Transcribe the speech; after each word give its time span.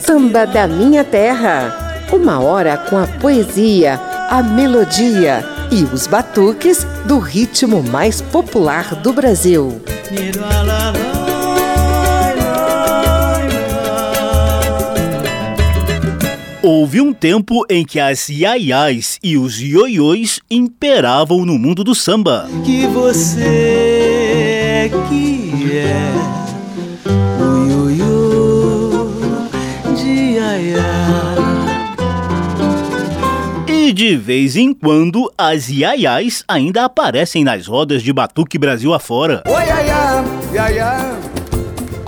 Samba 0.00 0.46
da 0.46 0.66
Minha 0.66 1.04
Terra. 1.04 2.08
Uma 2.10 2.40
hora 2.40 2.78
com 2.78 2.96
a 2.96 3.06
poesia, 3.06 4.00
a 4.30 4.42
melodia 4.42 5.44
e 5.70 5.84
os 5.94 6.06
batuques 6.06 6.86
do 7.04 7.18
ritmo 7.18 7.82
mais 7.82 8.22
popular 8.22 8.94
do 8.94 9.12
Brasil. 9.12 9.82
Houve 16.62 17.02
um 17.02 17.12
tempo 17.12 17.66
em 17.68 17.84
que 17.84 18.00
as 18.00 18.30
iaiás 18.30 19.18
e 19.22 19.36
os 19.36 19.60
ioiôs 19.60 20.40
imperavam 20.50 21.44
no 21.44 21.58
mundo 21.58 21.84
do 21.84 21.94
samba. 21.94 22.48
que 22.64 22.86
você 22.86 24.29
é 24.80 24.88
que 24.88 25.76
é 25.76 26.10
o 27.38 27.90
ioiô 27.90 29.10
de 29.94 30.36
Iaiá. 30.36 31.34
E 33.68 33.92
de 33.92 34.16
vez 34.16 34.56
em 34.56 34.72
quando 34.72 35.30
as 35.36 35.68
iaiás 35.68 36.42
ainda 36.48 36.86
aparecem 36.86 37.44
nas 37.44 37.66
rodas 37.66 38.02
de 38.02 38.10
batuque 38.10 38.56
Brasil 38.56 38.94
afora. 38.94 39.42
Oi, 39.46 39.64
iaiá, 39.66 40.24
iaiá, 40.54 41.14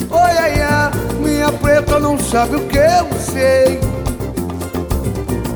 oi, 0.08 0.34
iaiá, 0.34 0.90
minha 1.20 1.52
preta 1.52 2.00
não 2.00 2.18
sabe 2.18 2.56
o 2.56 2.66
que 2.68 2.78
eu 2.78 3.12
sei. 3.20 3.80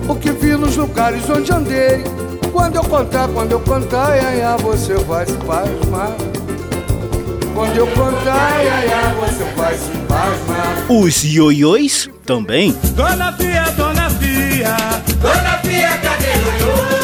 O 0.07 0.15
que 0.17 0.33
vi 0.33 0.51
nos 0.51 0.77
lugares 0.77 1.27
onde 1.31 1.51
andei. 1.51 2.05
Quando 2.53 2.77
eu 2.77 2.85
contar, 2.85 3.27
quando 3.29 3.53
eu 3.53 3.61
contar, 3.61 4.15
iaiá, 4.17 4.59
você 4.59 4.97
vai 4.97 5.25
se 5.25 5.33
pasmar. 5.39 6.15
Quando 7.57 7.75
eu 7.75 7.87
contar, 7.87 8.63
iaiá, 8.63 9.15
você 9.19 9.45
vai 9.57 9.75
se 9.75 9.91
pasmar. 10.07 10.85
Os 10.91 11.25
ioiôs 11.25 12.11
também. 12.27 12.77
Dona 12.95 13.33
Fia, 13.33 13.71
Dona 13.71 14.11
Fia, 14.11 14.77
Dona 15.23 15.59
Fia, 15.63 15.97
cadê 15.97 16.93
o 16.93 16.96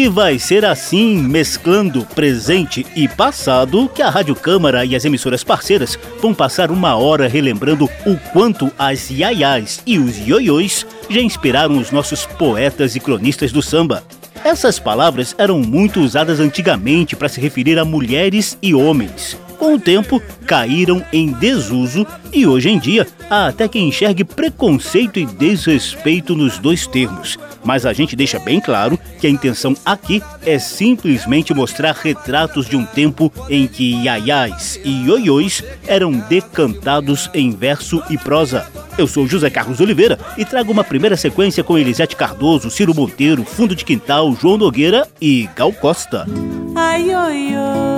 E 0.00 0.08
vai 0.08 0.38
ser 0.38 0.64
assim, 0.64 1.18
mesclando 1.18 2.06
presente 2.14 2.86
e 2.96 3.06
passado, 3.06 3.86
que 3.94 4.00
a 4.00 4.08
Rádio 4.08 4.34
Câmara 4.34 4.82
e 4.82 4.96
as 4.96 5.04
emissoras 5.04 5.44
parceiras 5.44 5.98
vão 6.22 6.32
passar 6.32 6.70
uma 6.70 6.96
hora 6.96 7.28
relembrando 7.28 7.84
o 8.06 8.16
quanto 8.32 8.72
as 8.78 9.10
iaiás 9.10 9.82
e 9.86 9.98
os 9.98 10.16
ioiôs 10.26 10.86
já 11.10 11.20
inspiraram 11.20 11.76
os 11.76 11.90
nossos 11.90 12.24
poetas 12.24 12.96
e 12.96 13.00
cronistas 13.00 13.52
do 13.52 13.60
samba. 13.60 14.02
Essas 14.42 14.78
palavras 14.78 15.34
eram 15.36 15.58
muito 15.58 16.00
usadas 16.00 16.40
antigamente 16.40 17.14
para 17.14 17.28
se 17.28 17.38
referir 17.38 17.78
a 17.78 17.84
mulheres 17.84 18.56
e 18.62 18.72
homens. 18.72 19.36
Com 19.60 19.74
o 19.74 19.78
tempo, 19.78 20.22
caíram 20.46 21.04
em 21.12 21.32
desuso 21.32 22.06
e 22.32 22.46
hoje 22.46 22.70
em 22.70 22.78
dia 22.78 23.06
há 23.28 23.48
até 23.48 23.68
quem 23.68 23.88
enxergue 23.88 24.24
preconceito 24.24 25.18
e 25.18 25.26
desrespeito 25.26 26.34
nos 26.34 26.56
dois 26.56 26.86
termos. 26.86 27.38
Mas 27.62 27.84
a 27.84 27.92
gente 27.92 28.16
deixa 28.16 28.38
bem 28.38 28.58
claro 28.58 28.98
que 29.20 29.26
a 29.26 29.30
intenção 29.30 29.76
aqui 29.84 30.22
é 30.46 30.58
simplesmente 30.58 31.52
mostrar 31.52 31.92
retratos 31.92 32.66
de 32.66 32.74
um 32.74 32.86
tempo 32.86 33.30
em 33.50 33.66
que 33.66 34.02
iaiás 34.02 34.80
e 34.82 35.04
ioiôs 35.04 35.62
eram 35.86 36.12
decantados 36.12 37.28
em 37.34 37.50
verso 37.50 38.02
e 38.08 38.16
prosa. 38.16 38.66
Eu 38.96 39.06
sou 39.06 39.26
José 39.26 39.50
Carlos 39.50 39.78
Oliveira 39.78 40.18
e 40.38 40.44
trago 40.46 40.72
uma 40.72 40.82
primeira 40.82 41.18
sequência 41.18 41.62
com 41.62 41.76
Elisete 41.76 42.16
Cardoso, 42.16 42.70
Ciro 42.70 42.94
Monteiro, 42.94 43.44
Fundo 43.44 43.76
de 43.76 43.84
Quintal, 43.84 44.34
João 44.40 44.56
Nogueira 44.56 45.06
e 45.20 45.50
Gal 45.54 45.70
Costa. 45.74 46.26
Ai, 46.74 47.14
oi, 47.14 47.56
oi, 47.56 47.89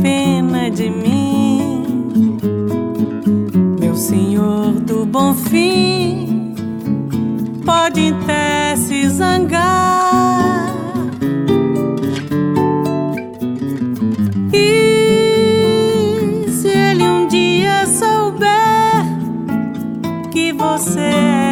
pena 0.00 0.70
de 0.70 0.90
mim, 0.90 2.36
meu 3.80 3.94
senhor 3.94 4.72
do 4.72 5.06
bom 5.06 5.34
fim, 5.34 6.54
pode 7.64 8.12
até 8.12 8.76
se 8.76 9.08
zangar. 9.08 10.74
E 14.52 16.46
se 16.50 16.68
ele 16.68 17.02
um 17.04 17.26
dia 17.26 17.86
souber 17.86 19.04
que 20.30 20.52
você 20.52 21.00
é 21.00 21.45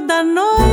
Chorei 0.00 0.06
toda 0.06 0.69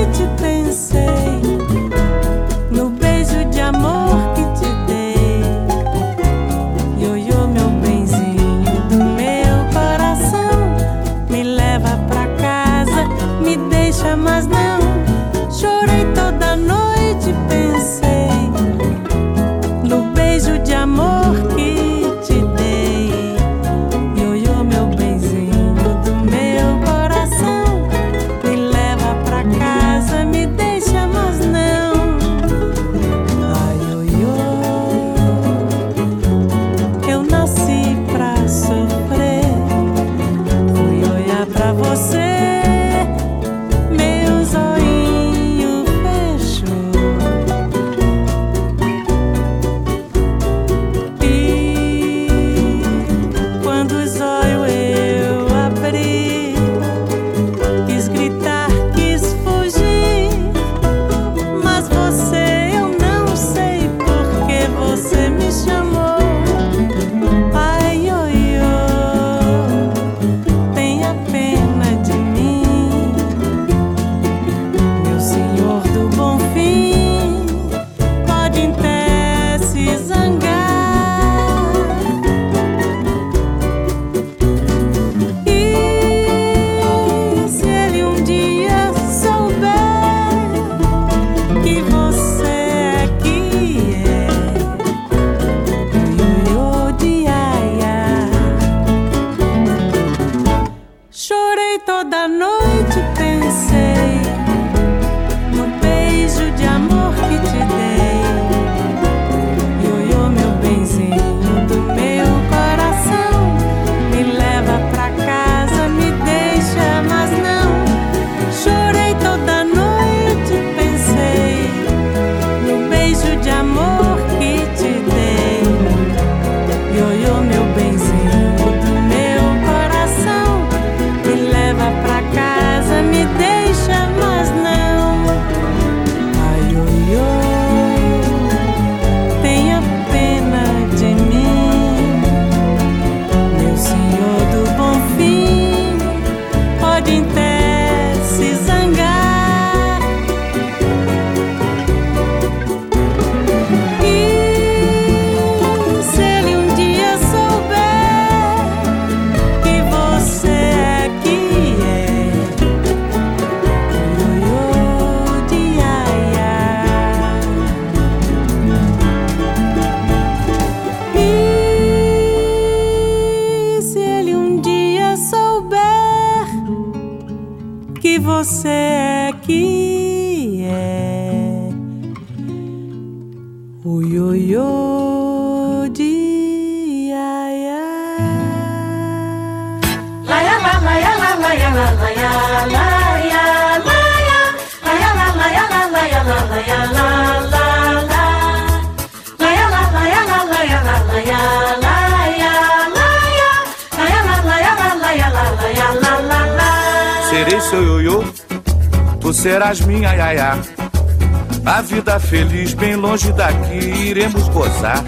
feliz, 212.30 212.74
bem 212.74 212.96
longe 212.96 213.32
daqui, 213.34 213.76
iremos 213.76 214.48
gozar. 214.50 215.04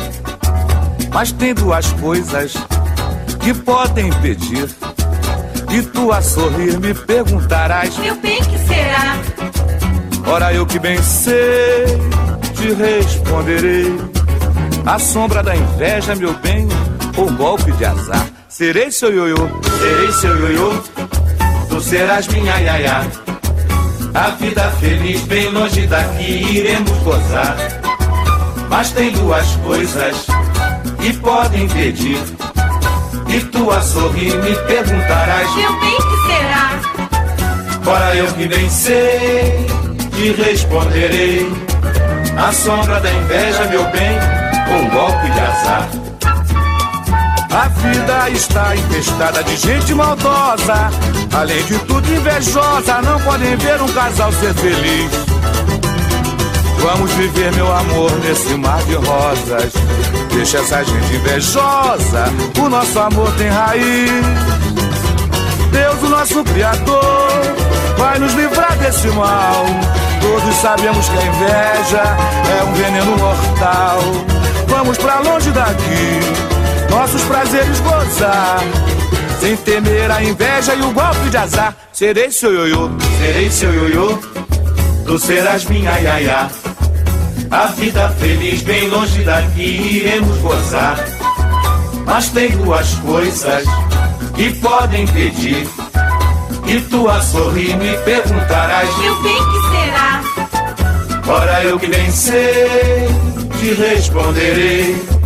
Mas 1.14 1.32
tem 1.32 1.54
duas 1.54 1.92
coisas 1.94 2.54
que 3.40 3.54
podem 3.54 4.08
impedir. 4.08 4.70
E 5.72 5.82
tu 5.82 6.12
a 6.12 6.22
sorrir 6.22 6.80
me 6.80 6.94
perguntarás: 6.94 7.98
Meu 7.98 8.16
bem, 8.16 8.42
que 8.44 8.58
será? 8.60 9.18
Ora, 10.26 10.54
eu 10.54 10.66
que 10.66 10.80
bem 10.80 11.02
sei, 11.02 11.86
te 12.56 12.74
responderei. 12.74 13.96
A 14.86 14.98
sombra 14.98 15.44
da 15.44 15.56
inveja, 15.56 16.16
meu 16.16 16.34
bem, 16.40 16.68
ou 17.18 17.32
golpe 17.34 17.72
de 17.74 17.86
azar. 17.86 18.26
Serei 18.48 18.92
seu 18.92 19.14
ioiô, 19.14 19.50
serei 19.80 20.12
seu 20.14 20.36
ioiô, 20.38 20.84
tu 21.70 21.80
serás 21.82 22.28
minha 22.28 22.60
iaiá. 22.60 23.06
A 24.20 24.32
vida 24.32 24.70
feliz, 24.82 25.22
bem 25.22 25.48
longe 25.48 25.88
daqui, 25.88 26.46
iremos 26.52 26.92
gozar. 27.04 27.56
Mas 28.68 28.92
tem 28.92 29.12
duas 29.12 29.56
coisas 29.66 30.28
que 31.02 31.14
podem 31.14 31.64
impedir. 31.64 32.20
E 33.30 33.40
tu 33.46 33.72
a 33.72 33.82
sorrir 33.82 34.36
me 34.44 34.54
perguntarás: 34.68 35.56
Meu 35.56 35.80
bem, 35.80 35.96
que 35.96 36.28
será? 36.28 36.82
Ora, 37.86 38.14
eu 38.14 38.28
que 38.34 38.46
bem 38.46 38.70
sei, 38.70 39.66
te 40.12 40.34
responderei. 40.34 41.50
A 42.38 42.52
sombra 42.52 43.00
da 43.00 43.10
inveja, 43.10 43.64
meu 43.70 43.86
bem, 43.86 44.20
um 44.70 44.90
golpe 44.90 45.32
de 45.32 45.40
azar. 45.40 45.99
A 47.52 47.68
vida 47.68 48.30
está 48.30 48.76
infestada 48.76 49.44
de 49.44 49.58
gente 49.58 49.94
maldosa, 49.94 50.92
além 51.34 51.64
de 51.64 51.80
tudo 51.80 52.08
invejosa. 52.14 53.02
Não 53.02 53.20
podem 53.22 53.56
ver 53.58 53.82
um 53.82 53.88
casal 53.90 54.32
ser 54.34 54.54
feliz. 54.54 55.12
Vamos 56.82 57.12
viver, 57.12 57.52
meu 57.54 57.72
amor, 57.76 58.12
nesse 58.20 58.54
mar 58.56 58.82
de 58.84 58.96
rosas. 58.96 59.74
Deixa 60.34 60.60
essa 60.60 60.84
gente 60.84 61.16
invejosa, 61.16 62.26
o 62.58 62.70
nosso 62.70 63.00
amor 63.00 63.32
tem 63.38 63.50
raiz. 63.50 64.12
Deus, 65.72 66.04
o 66.04 66.10
nosso 66.10 66.44
Criador, 66.44 67.30
vai 67.98 68.20
nos 68.20 68.34
livrar 68.34 68.78
desse 68.78 69.08
mal. 69.08 69.66
Todos 70.22 70.56
sabemos 70.56 71.10
que 71.10 71.18
a 71.18 71.26
inveja 71.26 72.04
é 72.60 72.64
um 72.64 72.74
veneno 72.74 73.18
mortal. 73.18 74.00
Vamos 74.68 74.98
pra 74.98 75.20
longe 75.20 75.52
daqui, 75.52 76.20
nossos 76.90 77.22
prazeres 77.24 77.80
gozar. 77.80 78.60
Sem 79.40 79.56
temer 79.58 80.12
a 80.12 80.24
inveja 80.24 80.76
e 80.76 80.82
o 80.82 80.92
golpe 80.92 81.30
de 81.30 81.38
azar. 81.38 81.76
Serei 81.94 82.32
seu 82.32 82.54
ioiô, 82.54 82.90
serei 83.20 83.50
seu 83.50 83.74
ioiô, 83.74 84.20
tu 85.06 85.18
serás 85.18 85.66
minha 85.66 85.98
iaiá. 86.00 86.50
A 87.52 87.66
vida 87.68 88.10
feliz, 88.20 88.62
bem 88.62 88.90
longe 88.90 89.24
daqui, 89.24 90.02
iremos 90.04 90.38
gozar. 90.40 90.98
Mas 92.06 92.30
tem 92.30 92.50
duas 92.52 92.94
coisas 92.96 93.64
que 94.36 94.54
podem 94.56 95.04
impedir. 95.04 95.68
E 96.68 96.82
tu 96.82 97.10
a 97.10 97.22
sorrir 97.22 97.76
me 97.78 97.98
perguntarás: 98.00 98.98
Meu 98.98 99.22
bem, 99.24 99.36
que 99.36 99.60
será? 99.72 100.22
Ora, 101.28 101.64
eu 101.64 101.80
que 101.80 101.88
bem 101.88 102.12
sei, 102.12 103.08
te 103.60 103.74
responderei. 103.74 105.19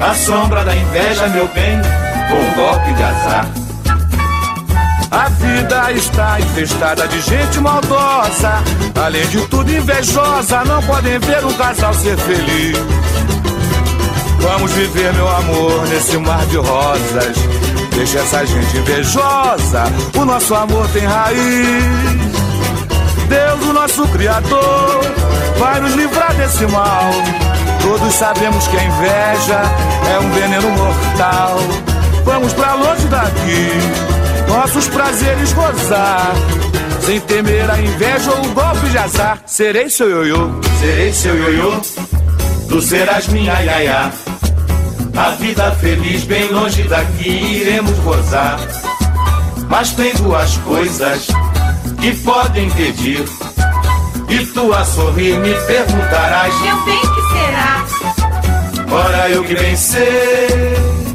A 0.00 0.14
sombra 0.14 0.64
da 0.64 0.74
inveja, 0.74 1.28
meu 1.28 1.48
bem, 1.48 1.80
com 2.28 2.60
golpe 2.60 2.92
de 2.94 3.02
azar. 3.02 3.46
A 5.10 5.28
vida 5.30 5.92
está 5.92 6.40
infestada 6.40 7.08
de 7.08 7.20
gente 7.20 7.58
maldosa, 7.60 8.62
além 9.02 9.26
de 9.26 9.40
tudo 9.48 9.70
invejosa. 9.70 10.64
Não 10.64 10.82
podem 10.82 11.18
ver 11.18 11.44
um 11.44 11.52
casal 11.54 11.92
ser 11.94 12.16
feliz. 12.16 12.76
Vamos 14.40 14.70
viver, 14.72 15.12
meu 15.14 15.28
amor, 15.28 15.86
nesse 15.88 16.16
mar 16.18 16.44
de 16.46 16.56
rosas. 16.56 17.36
Deixa 17.94 18.20
essa 18.20 18.46
gente 18.46 18.76
invejosa, 18.76 19.84
o 20.16 20.24
nosso 20.24 20.54
amor 20.54 20.88
tem 20.90 21.04
raiz. 21.04 21.84
Deus, 23.28 23.68
o 23.68 23.72
nosso 23.72 24.06
Criador, 24.08 25.00
vai 25.58 25.80
nos 25.80 25.94
livrar 25.94 26.32
desse 26.34 26.64
mal. 26.66 27.10
Todos 27.88 28.14
sabemos 28.16 28.68
que 28.68 28.76
a 28.76 28.84
inveja 28.84 29.62
é 30.12 30.18
um 30.18 30.30
veneno 30.32 30.70
mortal. 30.72 31.56
Vamos 32.22 32.52
pra 32.52 32.74
longe 32.74 33.06
daqui, 33.06 33.70
nossos 34.46 34.86
prazeres 34.88 35.54
gozar. 35.54 36.34
Sem 37.00 37.18
temer 37.20 37.68
a 37.70 37.80
inveja 37.80 38.30
ou 38.30 38.44
o 38.44 38.48
golpe 38.50 38.90
de 38.90 38.98
azar. 38.98 39.38
Serei 39.46 39.88
seu 39.88 40.10
ioiô, 40.10 40.50
serei 40.78 41.14
seu 41.14 41.34
ioiô, 41.34 41.80
tu 42.68 42.82
serás 42.82 43.26
minha 43.28 43.58
iaiá. 43.62 44.12
A 45.16 45.30
vida 45.30 45.70
feliz, 45.76 46.24
bem 46.24 46.46
longe 46.52 46.82
daqui, 46.82 47.62
iremos 47.62 47.98
gozar. 48.00 48.60
Mas 49.66 49.92
tem 49.92 50.12
duas 50.16 50.58
coisas 50.58 51.26
que 52.02 52.12
podem 52.16 52.66
impedir. 52.66 53.24
E 54.28 54.46
tu 54.46 54.72
a 54.72 54.84
sorrir 54.84 55.38
me 55.38 55.54
perguntarás: 55.66 56.54
Meu 56.60 56.84
bem, 56.84 57.00
que 57.00 57.22
será? 57.32 57.84
Ora, 58.90 59.30
eu 59.30 59.42
que 59.44 59.54
bem 59.54 59.76
sei, 59.76 60.48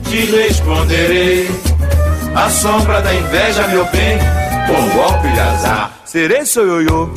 te 0.10 0.26
responderei. 0.32 1.50
A 2.36 2.50
sombra 2.50 3.02
da 3.02 3.14
inveja, 3.14 3.68
meu 3.68 3.86
bem, 3.86 4.18
com 4.68 4.90
golpe 4.98 5.28
de 5.30 5.40
azar. 5.40 5.92
Serei 6.06 6.46
seu 6.46 6.68
ioiô. 6.68 7.10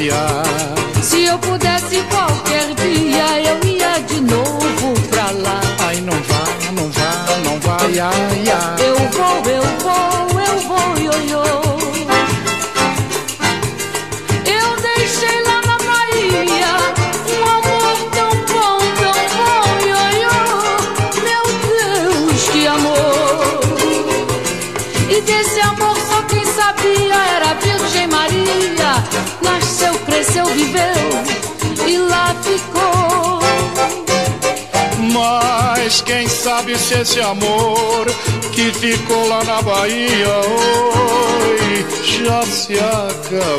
Ia. 0.00 0.42
Se 1.02 1.24
eu 1.24 1.38
pudesse 1.38 2.02
qualquer 2.10 2.29
Mas 35.90 36.02
quem 36.02 36.28
sabe 36.28 36.78
se 36.78 36.94
esse 36.94 37.20
amor 37.20 38.06
que 38.52 38.72
ficou 38.72 39.26
lá 39.26 39.42
na 39.42 39.60
Bahia 39.60 40.28
oi, 40.28 41.84
já 42.00 42.42
se 42.46 42.74
acabou. 42.74 43.50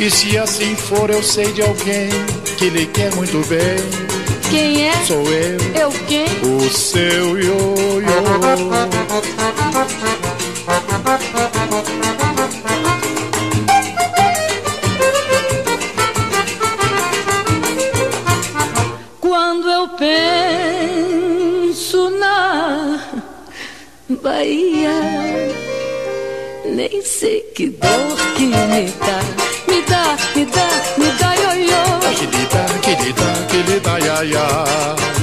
E 0.00 0.10
se 0.10 0.36
assim 0.36 0.74
for, 0.74 1.10
eu 1.10 1.22
sei 1.22 1.52
de 1.52 1.62
alguém 1.62 2.08
que 2.58 2.70
lhe 2.70 2.86
quer 2.86 3.14
muito 3.14 3.38
bem. 3.46 3.76
Quem 4.50 4.88
é? 4.88 4.92
Sou 5.06 5.22
eu, 5.28 5.58
Eu 5.80 5.92
quem? 6.08 6.26
o 6.42 6.68
seu 6.68 7.38
ioiô. 7.38 8.02
Bahia. 24.22 24.90
Nem 26.66 27.02
sei 27.02 27.40
que 27.54 27.68
dor 27.68 28.16
que 28.36 28.46
me 28.46 28.54
dá, 29.00 29.20
me 29.68 29.82
dá, 29.82 30.16
me 30.34 30.44
dá, 30.46 30.68
me 30.98 31.10
dá 31.18 31.34
ioiô. 31.34 31.82
Que 32.16 32.26
lhe 32.26 32.46
dá, 32.46 32.64
que 32.82 32.94
lhe 33.02 33.12
dá, 33.12 33.32
que 33.48 33.56
lhe 33.62 33.80
dá. 33.80 33.94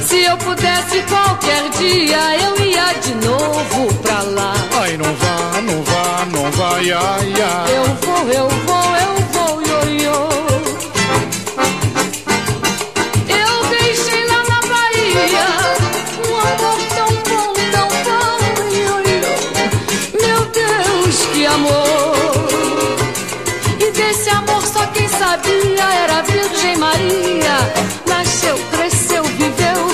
Se 0.05 0.23
eu 0.23 0.37
pudesse 0.37 1.01
qualquer 1.03 1.69
dia, 1.77 2.37
eu 2.43 2.65
ia 2.65 2.93
de 2.93 3.13
novo 3.25 3.93
pra 4.01 4.21
lá. 4.21 4.53
Ai, 4.81 4.97
não 4.97 5.13
vá, 5.15 5.61
não 5.61 5.83
vá, 5.83 6.25
não 6.31 6.51
vá, 6.51 6.81
ia, 6.81 6.99
ia. 7.37 7.65
Eu 7.73 7.85
vou, 7.95 8.29
eu 8.29 8.49
vou, 8.49 8.95
eu 8.95 9.15
vou, 9.15 9.30
Virgem 26.61 26.77
Maria. 26.77 27.57
Nasceu, 28.07 28.55
cresceu, 28.71 29.23
viveu 29.23 29.89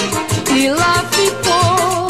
e 0.53 0.69
lá 0.69 1.05
ficou. 1.11 2.07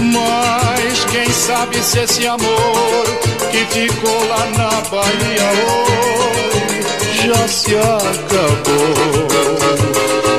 Mas 0.00 1.04
quem 1.12 1.30
sabe 1.30 1.82
se 1.82 1.98
esse 1.98 2.26
amor 2.26 3.04
que 3.50 3.58
ficou 3.66 4.26
lá 4.28 4.46
na 4.56 4.70
Bahia 4.88 5.50
hoje 5.66 7.26
já 7.28 7.46
se 7.48 7.76
acabou. 7.76 9.28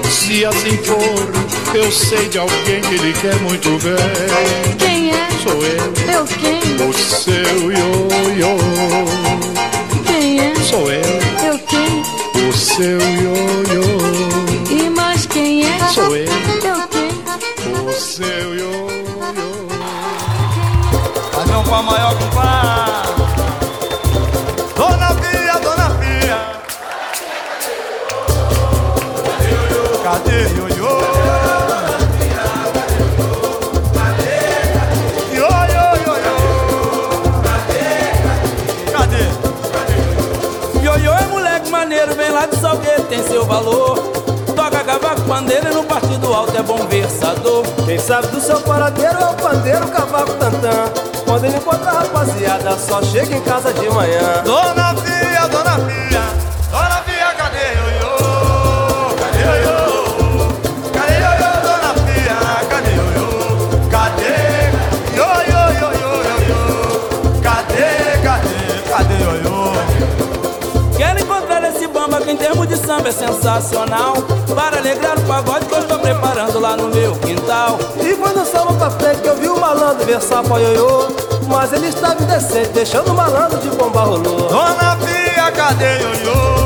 Se 0.09 0.43
assim 0.45 0.77
for, 0.77 1.75
eu 1.75 1.91
sei 1.91 2.27
de 2.29 2.39
alguém 2.39 2.81
que 2.81 2.97
lhe 2.97 3.13
quer 3.13 3.35
muito 3.41 3.69
bem. 3.83 4.75
Quem 4.79 5.11
é? 5.11 5.27
Sou 5.43 5.53
eu, 5.63 5.93
Eu 6.11 6.25
quem? 6.25 6.89
o 6.89 6.93
seu 6.93 7.71
ioiô. 7.71 8.57
Quem 10.07 10.39
é? 10.39 10.55
Sou 10.67 10.91
eu, 10.91 11.45
Eu 11.45 11.59
quem? 11.59 12.14
O 12.49 12.53
seu 12.53 12.99
ioiô. 12.99 13.83
E 14.69 14.89
mais 14.89 15.25
quem 15.25 15.63
é? 15.65 15.79
Sou 15.89 16.15
eu, 16.15 16.25
Eu 16.25 16.87
quem? 16.89 17.85
o 17.87 17.93
seu 17.93 18.55
ioiô. 18.55 18.87
Padrão 21.33 21.63
pra 21.63 21.81
maior 21.81 22.15
compadre. 22.17 23.25
Dona 24.75 25.13
Pia, 25.15 25.59
Dona 25.59 25.89
Pia. 25.99 26.39
Cadê 30.03 30.47
ioiô? 30.55 30.64
Lá 42.35 42.45
de 42.45 42.57
Salgueiro, 42.57 43.03
tem 43.03 43.23
seu 43.23 43.45
valor. 43.45 43.97
Toca 44.55 44.83
cavaco, 44.83 45.21
pandeiro 45.21 45.73
no 45.73 45.83
partido 45.85 46.33
alto 46.33 46.55
é 46.57 46.61
bom 46.61 46.85
versador. 46.87 47.63
Quem 47.85 47.97
sabe 47.97 48.27
do 48.27 48.41
seu 48.41 48.59
paradeiro 48.59 49.17
é 49.17 49.25
o 49.25 49.33
pandeiro, 49.35 49.87
cavaco 49.87 50.33
tantã. 50.33 50.91
Quando 51.23 51.45
ele 51.45 51.55
encontra 51.55 51.91
a 51.91 51.99
rapaziada, 51.99 52.77
só 52.77 53.01
chega 53.01 53.37
em 53.37 53.41
casa 53.41 53.73
de 53.73 53.89
manhã. 53.89 54.43
Dona 54.43 54.93
Pia, 54.95 55.47
Dona 55.47 55.79
Pia. 55.79 56.44
Samba 73.05 73.09
é 73.09 73.11
sensacional. 73.11 74.13
Para 74.55 74.77
alegrar 74.77 75.17
o 75.17 75.21
pagode 75.23 75.65
que 75.65 75.73
eu 75.73 75.79
estou 75.79 75.99
preparando 75.99 76.59
lá 76.59 76.75
no 76.75 76.87
meu 76.87 77.15
quintal. 77.17 77.77
E 78.01 78.15
quando 78.15 78.41
o 78.41 78.45
samba 78.45 78.73
pra 78.73 78.91
frente, 78.91 79.21
que 79.21 79.27
eu 79.27 79.35
vi 79.35 79.47
o 79.47 79.59
malandro 79.59 80.05
versar 80.05 80.43
pra 80.43 80.57
ioiô. 80.57 81.07
Mas 81.47 81.73
ele 81.73 81.87
estava 81.87 82.21
indecente, 82.21 82.69
deixando 82.69 83.09
o 83.09 83.13
malandro 83.13 83.59
de 83.59 83.69
bomba 83.69 84.01
rolou. 84.01 84.47
Dona 84.49 84.97
Pia, 84.97 85.51
cadê 85.51 85.99
ioiô? 85.99 86.64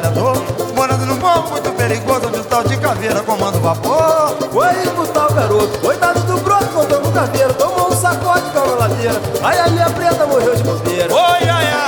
Trabalhador 0.00 0.36
Morando 0.74 1.06
num 1.06 1.16
morro 1.16 1.50
muito 1.50 1.70
perigoso 1.72 2.28
onde 2.28 2.40
o 2.40 2.44
tal 2.44 2.64
de 2.64 2.76
caveira 2.76 3.20
comanda 3.22 3.56
o 3.56 3.60
vapor 3.60 4.36
Foi 4.52 4.74
pro 4.94 5.06
tal 5.08 5.32
garoto, 5.32 5.78
coitado 5.78 6.20
do 6.20 6.38
broto, 6.40 6.66
contou 6.66 7.00
com 7.00 7.12
caveiro. 7.12 7.54
Tomou 7.54 7.92
um 7.92 7.96
sacode 7.96 8.50
com 8.50 8.58
a 8.58 8.64
ladeira. 8.64 9.20
Aí 9.42 9.58
a 9.58 9.68
minha 9.68 9.90
preta 9.90 10.26
morreu 10.26 10.54
de 10.54 10.62
bobeira. 10.62 11.12
Oi, 11.14 11.48
ai, 11.48 11.48
ai. 11.48 11.86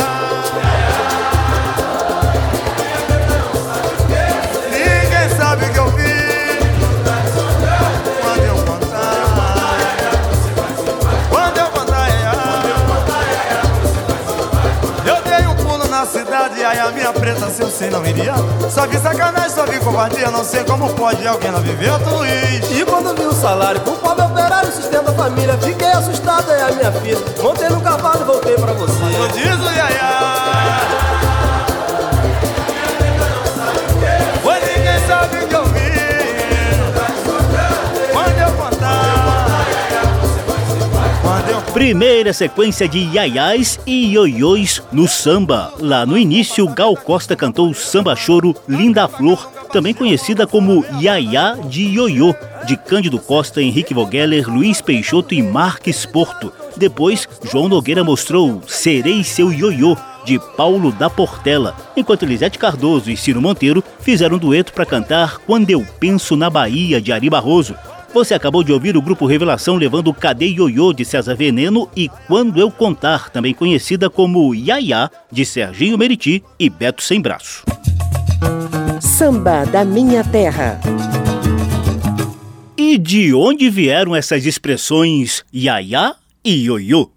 Ninguém 4.70 5.36
sabe 5.36 5.64
o 5.64 5.72
que 5.72 5.78
eu 5.78 5.90
fiz 5.92 6.58
Quando 8.22 8.44
eu 8.44 8.54
contar 8.64 9.14
Quando 11.30 11.58
eu 11.58 11.66
contar, 11.66 12.00
ai, 12.00 12.12
ai. 12.26 12.38
Eu 15.06 15.22
dei 15.22 15.46
um 15.46 15.56
pulo 15.56 15.88
na 15.88 16.06
cidade, 16.06 16.64
aí 16.64 16.78
a 16.78 16.90
minha 16.90 17.07
preta, 17.28 17.50
se 17.50 17.62
eu 17.62 17.70
sei, 17.70 17.90
não 17.90 18.04
iria. 18.06 18.35
Só 18.70 18.87
vi 18.87 18.97
sacanagem, 18.97 19.50
só 19.50 19.66
vi 19.66 19.78
covardia, 19.80 20.30
não 20.30 20.44
sei 20.44 20.64
como 20.64 20.92
pode 20.94 21.26
alguém 21.26 21.50
não 21.50 21.61
viver 21.61 21.92
tudo 21.99 22.25
isso. 22.25 22.73
E 22.73 22.85
quando 22.85 23.14
vi 23.14 23.26
o 23.26 23.32
salário 23.32 23.80
pro 23.80 23.92
pobre 23.94 24.25
operário 24.25 24.73
sustenta 24.73 25.11
a 25.11 25.14
família, 25.14 25.58
fiquei 25.58 25.88
assustado, 25.88 26.50
é 26.50 26.62
a 26.62 26.73
minha 26.73 26.92
filha. 26.92 27.18
Montei 27.42 27.68
no 27.68 27.80
cavalo 27.80 28.20
e 28.20 28.25
voltei 28.25 28.54
pra 28.54 28.73
você. 28.73 28.99
Não 29.00 29.28
diz 29.28 29.61
o 29.61 29.73
iaiá. 29.75 31.07
Primeira 41.78 42.32
sequência 42.32 42.88
de 42.88 42.99
iaiás 42.99 43.78
e 43.87 44.12
ioiôs 44.12 44.82
no 44.90 45.06
samba. 45.06 45.73
Lá 45.78 46.04
no 46.04 46.18
início, 46.18 46.66
Gal 46.66 46.97
Costa 46.97 47.37
cantou 47.37 47.70
o 47.70 47.75
samba 47.75 48.16
choro 48.16 48.52
Linda 48.68 49.06
Flor, 49.06 49.49
também 49.73 49.94
conhecida 49.94 50.44
como 50.44 50.85
Iaiá 51.00 51.54
de 51.54 51.85
Ioiô, 51.85 52.35
de 52.66 52.76
Cândido 52.76 53.20
Costa, 53.20 53.62
Henrique 53.62 53.94
Vogeller, 53.94 54.50
Luiz 54.50 54.80
Peixoto 54.80 55.35
e 55.35 55.40
Marques 55.40 56.04
Porto. 56.04 56.52
Depois, 56.76 57.28
João 57.44 57.68
Nogueira 57.68 58.02
mostrou 58.02 58.61
Serei 58.66 59.23
Seu 59.23 59.52
Ioiô, 59.52 59.97
de 60.25 60.37
Paulo 60.56 60.90
da 60.90 61.08
Portela, 61.08 61.76
enquanto 61.97 62.25
Elisete 62.25 62.58
Cardoso 62.58 63.08
e 63.08 63.16
Ciro 63.16 63.40
Monteiro 63.40 63.85
fizeram 64.00 64.35
um 64.35 64.40
dueto 64.40 64.73
para 64.73 64.85
cantar 64.85 65.38
Quando 65.47 65.70
Eu 65.70 65.87
Penso 66.00 66.35
na 66.35 66.50
Bahia, 66.50 67.00
de 67.00 67.12
Ari 67.12 67.30
Barroso. 67.30 67.76
Você 68.18 68.34
acabou 68.34 68.64
de 68.64 68.72
ouvir 68.72 68.96
o 68.96 69.00
grupo 69.00 69.26
Revelação 69.26 69.76
levando 69.76 70.12
Cadê 70.12 70.46
Ioiô 70.46 70.92
de 70.92 71.04
César 71.04 71.37
Veneno 71.37 71.88
e 71.94 72.08
Quando 72.26 72.58
Eu 72.58 72.68
Contar, 72.68 73.30
também 73.30 73.54
conhecida 73.54 74.10
como 74.10 74.52
Iaiá, 74.52 75.08
de 75.30 75.46
Serginho 75.46 75.96
Meriti 75.96 76.42
e 76.58 76.68
Beto 76.68 77.00
Sem 77.00 77.20
Braço. 77.20 77.62
Samba 79.00 79.64
da 79.66 79.84
Minha 79.84 80.25
Terra. 80.25 80.80
E 82.76 82.98
de 82.98 83.32
onde 83.32 83.70
vieram 83.70 84.16
essas 84.16 84.44
expressões 84.46 85.44
Iaiá 85.54 86.16
e 86.44 86.64
Ioiô? 86.64 87.12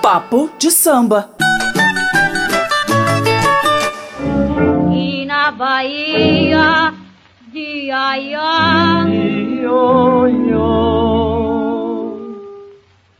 Papo 0.00 0.48
de 0.60 0.70
samba. 0.70 1.28
E 4.94 5.26
na 5.26 5.50
Bahia 5.50 7.05
de 7.56 7.90
Aiá 7.90 9.06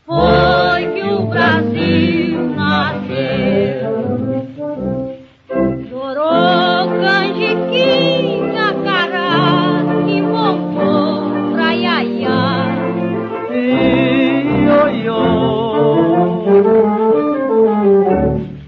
foi 0.05 0.81
que 0.93 1.01
o 1.09 1.25
Brasil 1.25 2.39
nasceu. 2.55 3.93
Chorou 5.89 6.87
canjiquinha, 7.01 8.67
cará, 8.85 9.83
que 10.05 10.21
voltou 10.21 11.31
pra 11.53 11.69
Iaiá. 11.73 12.77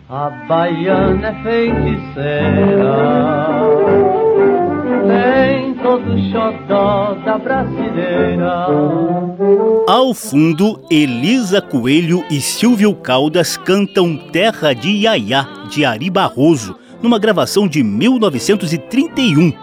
A 0.09 0.29
baiana 0.47 1.27
é 1.27 1.33
feiticeira, 1.43 3.38
tem 5.99 6.05
todo 6.05 6.13
o 6.13 6.31
xodó 6.31 7.15
da 7.25 7.37
brasileira. 7.37 8.67
Ao 9.87 10.13
fundo, 10.13 10.81
Elisa 10.89 11.61
Coelho 11.61 12.23
e 12.29 12.39
Silvio 12.41 12.93
Caldas 12.95 13.57
cantam 13.57 14.17
Terra 14.31 14.73
de 14.73 14.89
Iaiá, 14.89 15.47
de 15.69 15.85
Ari 15.85 16.09
Barroso, 16.09 16.75
numa 17.01 17.19
gravação 17.19 17.67
de 17.67 17.83
1931. 17.83 19.53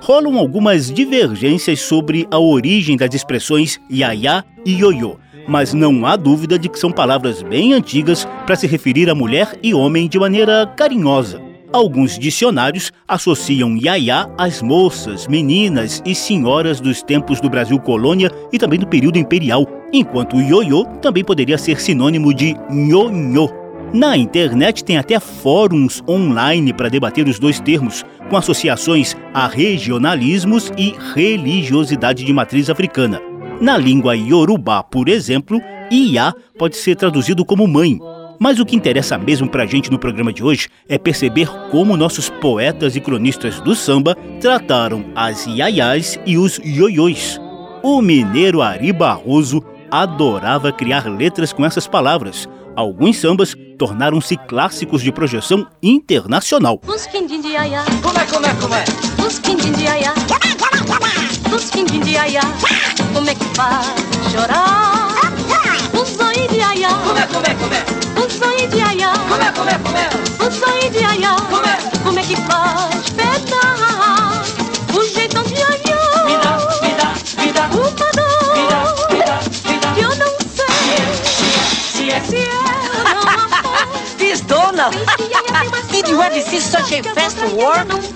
Rolam 0.00 0.38
algumas 0.38 0.92
divergências 0.92 1.80
sobre 1.80 2.26
a 2.30 2.38
origem 2.38 2.96
das 2.96 3.14
expressões 3.14 3.80
Iaiá 3.90 4.44
e 4.64 4.74
Ioiô, 4.74 5.16
mas 5.48 5.72
não 5.72 6.04
há 6.04 6.14
dúvida 6.16 6.58
de 6.58 6.68
que 6.68 6.78
são 6.78 6.92
palavras 6.92 7.42
bem 7.42 7.72
antigas 7.72 8.28
para 8.46 8.56
se 8.56 8.66
referir 8.66 9.08
a 9.08 9.14
mulher 9.14 9.58
e 9.62 9.72
homem 9.72 10.08
de 10.08 10.18
maneira 10.18 10.66
carinhosa. 10.76 11.53
Alguns 11.74 12.16
dicionários 12.16 12.92
associam 13.08 13.76
Iaiá 13.76 14.30
às 14.38 14.62
moças, 14.62 15.26
meninas 15.26 16.00
e 16.06 16.14
senhoras 16.14 16.80
dos 16.80 17.02
tempos 17.02 17.40
do 17.40 17.50
Brasil 17.50 17.80
colônia 17.80 18.30
e 18.52 18.60
também 18.60 18.78
do 18.78 18.86
período 18.86 19.18
imperial, 19.18 19.66
enquanto 19.92 20.40
ioiô 20.40 20.84
também 21.02 21.24
poderia 21.24 21.58
ser 21.58 21.80
sinônimo 21.80 22.32
de 22.32 22.54
nhonhô. 22.70 23.50
Na 23.92 24.16
internet 24.16 24.84
tem 24.84 24.98
até 24.98 25.18
fóruns 25.18 26.00
online 26.08 26.72
para 26.72 26.88
debater 26.88 27.26
os 27.26 27.40
dois 27.40 27.58
termos, 27.58 28.04
com 28.30 28.36
associações 28.36 29.16
a 29.34 29.48
regionalismos 29.48 30.70
e 30.78 30.94
religiosidade 31.12 32.22
de 32.22 32.32
matriz 32.32 32.70
africana. 32.70 33.20
Na 33.60 33.76
língua 33.76 34.16
iorubá, 34.16 34.80
por 34.84 35.08
exemplo, 35.08 35.60
Iá 35.90 36.32
pode 36.56 36.76
ser 36.76 36.94
traduzido 36.94 37.44
como 37.44 37.66
mãe, 37.66 37.98
mas 38.38 38.58
o 38.58 38.66
que 38.66 38.76
interessa 38.76 39.18
mesmo 39.18 39.48
pra 39.48 39.66
gente 39.66 39.90
no 39.90 39.98
programa 39.98 40.32
de 40.32 40.42
hoje 40.42 40.68
é 40.88 40.98
perceber 40.98 41.48
como 41.70 41.96
nossos 41.96 42.28
poetas 42.28 42.96
e 42.96 43.00
cronistas 43.00 43.60
do 43.60 43.74
samba 43.74 44.16
trataram 44.40 45.04
as 45.14 45.46
iaiás 45.46 46.18
e 46.26 46.38
os 46.38 46.58
ioiôs. 46.58 47.40
O 47.82 48.00
mineiro 48.00 48.62
Ari 48.62 48.92
Barroso 48.92 49.62
adorava 49.90 50.72
criar 50.72 51.06
letras 51.06 51.52
com 51.52 51.64
essas 51.64 51.86
palavras. 51.86 52.48
Alguns 52.74 53.18
sambas 53.18 53.54
tornaram-se 53.78 54.36
clássicos 54.36 55.02
de 55.02 55.12
projeção 55.12 55.66
internacional. 55.82 56.78
Como 56.78 56.94
é, 56.94 56.96
é, 56.96 56.98
é? 62.34 62.40
é 63.30 63.34
que 63.34 63.44
faz 63.54 63.86
chorar? 64.32 65.08
Os 65.92 66.10
de 66.10 66.16
Como 67.04 67.18
é, 67.18 67.26
como 67.26 67.46
é, 67.46 67.54
como 67.54 67.74
é? 67.74 68.13
Zói 68.44 68.66
de 68.68 68.76
Iaiá, 68.78 69.12
Como 69.28 69.42
é, 69.42 69.52
como 69.52 69.70
é, 69.70 69.78
como 69.78 69.96
é? 69.96 70.08
os 70.46 70.54
zói 70.54 70.90
de 70.90 70.98
Iaiá, 70.98 71.36
Como 71.50 71.66
é? 71.66 71.76
como 72.04 72.18
é 72.18 72.22
que 72.22 72.36
faz 72.36 73.10
petar? 73.10 74.42
O 74.96 75.02
jeitão 75.04 75.42
de 75.44 75.54
Iaiá, 75.54 76.24
Me 76.26 76.36
dá, 76.38 76.58
me 76.82 76.92
dá, 76.94 77.14
me 77.42 77.52
dá, 77.52 77.62
uma 77.68 77.90
me 77.90 78.68
dá, 78.68 78.82
dor, 78.84 79.12
me 79.12 79.18
dá, 79.24 79.40
me 79.70 79.78
dá. 79.78 79.92
que 79.94 80.00
eu 80.00 80.14
não 80.16 80.34
sei 80.56 81.04
Se 81.92 82.10
é, 82.10 82.20
se 82.20 82.44
Donald, 84.44 84.96
Diz 84.96 85.14
que 85.16 85.22
Iaiá 85.32 85.42
tem 85.60 85.68
uma 85.68 85.82
Did 85.90 86.08
you 86.08 86.22
ever 86.22 86.42
see 86.42 86.60
such 86.60 86.92
a 86.92 87.02
fast 87.14 87.38
outras 87.42 88.12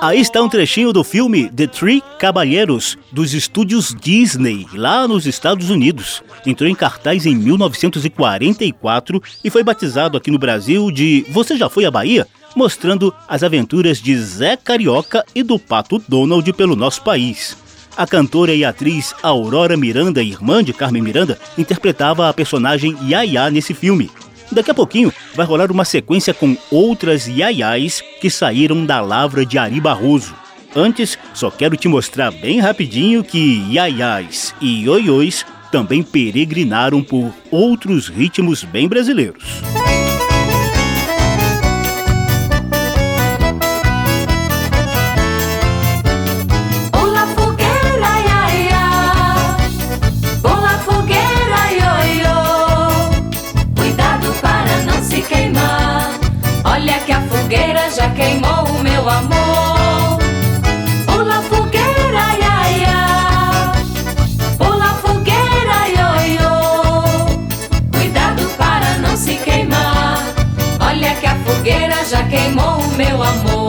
Aí 0.00 0.20
está 0.20 0.42
um 0.42 0.48
trechinho 0.48 0.92
do 0.92 1.04
filme 1.04 1.48
The 1.50 1.66
Three 1.66 2.02
Caballeros, 2.18 2.98
dos 3.12 3.32
estúdios 3.34 3.94
Disney, 3.98 4.66
lá 4.74 5.06
nos 5.06 5.26
Estados 5.26 5.70
Unidos. 5.70 6.22
Entrou 6.44 6.68
em 6.68 6.74
cartaz 6.74 7.24
em 7.26 7.34
1944 7.34 9.22
e 9.44 9.50
foi 9.50 9.62
batizado 9.62 10.16
aqui 10.16 10.30
no 10.30 10.38
Brasil 10.38 10.90
de 10.90 11.24
Você 11.30 11.56
Já 11.56 11.68
Foi 11.68 11.84
à 11.84 11.90
Bahia? 11.90 12.26
Mostrando 12.56 13.14
as 13.28 13.42
aventuras 13.42 14.00
de 14.00 14.16
Zé 14.18 14.56
Carioca 14.56 15.24
e 15.34 15.42
do 15.42 15.58
Pato 15.58 16.02
Donald 16.08 16.52
pelo 16.54 16.74
nosso 16.74 17.02
país. 17.02 17.56
A 17.96 18.06
cantora 18.06 18.54
e 18.54 18.64
atriz 18.64 19.12
Aurora 19.22 19.76
Miranda, 19.76 20.22
irmã 20.22 20.62
de 20.62 20.72
Carmen 20.72 21.02
Miranda, 21.02 21.38
interpretava 21.58 22.28
a 22.28 22.32
personagem 22.32 22.96
Yaya 23.02 23.50
nesse 23.50 23.74
filme. 23.74 24.10
Daqui 24.50 24.70
a 24.70 24.74
pouquinho 24.74 25.12
vai 25.34 25.46
rolar 25.46 25.70
uma 25.70 25.84
sequência 25.84 26.32
com 26.32 26.56
outras 26.70 27.26
Yayais 27.26 28.02
que 28.20 28.30
saíram 28.30 28.84
da 28.84 29.00
lavra 29.00 29.44
de 29.44 29.58
Ari 29.58 29.80
Barroso. 29.80 30.34
Antes, 30.74 31.18
só 31.34 31.50
quero 31.50 31.76
te 31.76 31.88
mostrar 31.88 32.30
bem 32.30 32.60
rapidinho 32.60 33.24
que 33.24 33.64
Yayais 33.70 34.54
e 34.60 34.84
Ioiôs 34.84 35.44
também 35.70 36.02
peregrinaram 36.02 37.02
por 37.02 37.32
outros 37.50 38.08
ritmos 38.08 38.64
bem 38.64 38.88
brasileiros. 38.88 39.44
Amor. 59.08 60.18
Pula 61.06 61.42
fogueira. 61.42 62.26
Pula 64.56 64.94
fogueira. 65.02 65.78
Cuidado 67.92 68.42
para 68.56 68.98
não 68.98 69.16
se 69.16 69.36
queimar. 69.36 70.34
Olha 70.80 71.14
que 71.16 71.26
a 71.26 71.36
fogueira 71.36 72.04
já 72.04 72.22
queimou 72.28 72.78
o 72.78 72.88
meu 72.96 73.22
amor. 73.22 73.68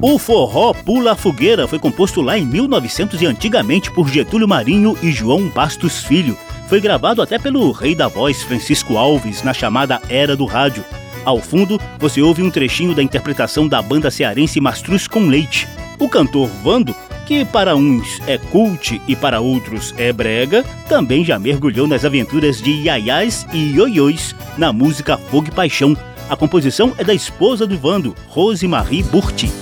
O 0.00 0.16
forró 0.16 0.72
Pula 0.72 1.16
Fogueira 1.16 1.66
foi 1.66 1.78
composto 1.78 2.22
lá 2.22 2.38
em 2.38 2.46
1900 2.46 3.20
e 3.20 3.26
antigamente 3.26 3.90
por 3.90 4.08
Getúlio 4.08 4.46
Marinho 4.46 4.96
e 5.02 5.10
João 5.10 5.48
Bastos 5.48 6.04
Filho. 6.04 6.38
Foi 6.68 6.80
gravado 6.80 7.20
até 7.20 7.36
pelo 7.36 7.72
rei 7.72 7.96
da 7.96 8.06
voz 8.06 8.42
Francisco 8.42 8.96
Alves 8.96 9.42
na 9.42 9.52
chamada 9.52 10.00
Era 10.08 10.36
do 10.36 10.44
Rádio. 10.44 10.84
Ao 11.28 11.42
fundo, 11.42 11.78
você 11.98 12.22
ouve 12.22 12.42
um 12.42 12.50
trechinho 12.50 12.94
da 12.94 13.02
interpretação 13.02 13.68
da 13.68 13.82
banda 13.82 14.10
cearense 14.10 14.62
Mastruz 14.62 15.06
com 15.06 15.26
Leite. 15.26 15.68
O 15.98 16.08
cantor 16.08 16.48
Vando, 16.64 16.96
que 17.26 17.44
para 17.44 17.76
uns 17.76 18.18
é 18.26 18.38
cult 18.38 18.98
e 19.06 19.14
para 19.14 19.38
outros 19.38 19.94
é 19.98 20.10
brega, 20.10 20.64
também 20.88 21.22
já 21.22 21.38
mergulhou 21.38 21.86
nas 21.86 22.02
aventuras 22.06 22.62
de 22.62 22.70
iaiás 22.70 23.46
e 23.52 23.74
ioiôs 23.74 24.34
na 24.56 24.72
música 24.72 25.18
Fogo 25.18 25.48
e 25.48 25.50
Paixão. 25.50 25.94
A 26.30 26.34
composição 26.34 26.94
é 26.96 27.04
da 27.04 27.12
esposa 27.12 27.66
do 27.66 27.76
Vando, 27.76 28.16
Rosemarie 28.28 29.02
Burti. 29.02 29.52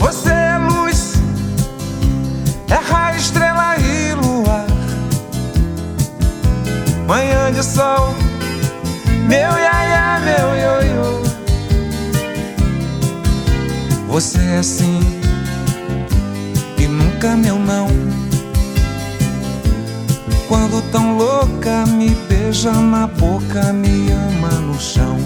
Você 0.00 0.30
é 0.30 0.58
luz, 0.58 1.14
é 2.68 2.74
raio, 2.74 3.18
estrela 3.18 3.76
e 3.78 4.14
luar. 4.14 4.66
Manhã 7.06 7.52
de 7.52 7.62
sol, 7.64 8.16
meu 9.28 9.38
iaia, 9.38 9.67
Você 14.18 14.40
é 14.40 14.62
sim 14.64 14.98
e 16.76 16.88
nunca 16.88 17.36
meu 17.36 17.56
não. 17.56 17.86
Quando 20.48 20.82
tão 20.90 21.16
louca, 21.16 21.86
me 21.86 22.10
beija 22.28 22.72
na 22.72 23.06
boca, 23.06 23.72
me 23.72 24.10
ama 24.10 24.50
no 24.62 24.76
chão. 24.76 25.16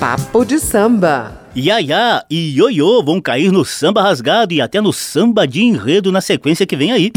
Papo 0.00 0.42
de 0.42 0.58
samba. 0.58 1.32
Yaya 1.54 2.24
e 2.30 2.56
Ioiô 2.56 3.04
vão 3.04 3.20
cair 3.20 3.52
no 3.52 3.62
samba 3.62 4.00
rasgado 4.00 4.54
e 4.54 4.62
até 4.62 4.80
no 4.80 4.90
samba 4.90 5.46
de 5.46 5.62
enredo 5.62 6.10
na 6.10 6.22
sequência 6.22 6.64
que 6.64 6.76
vem 6.76 6.92
aí. 6.92 7.12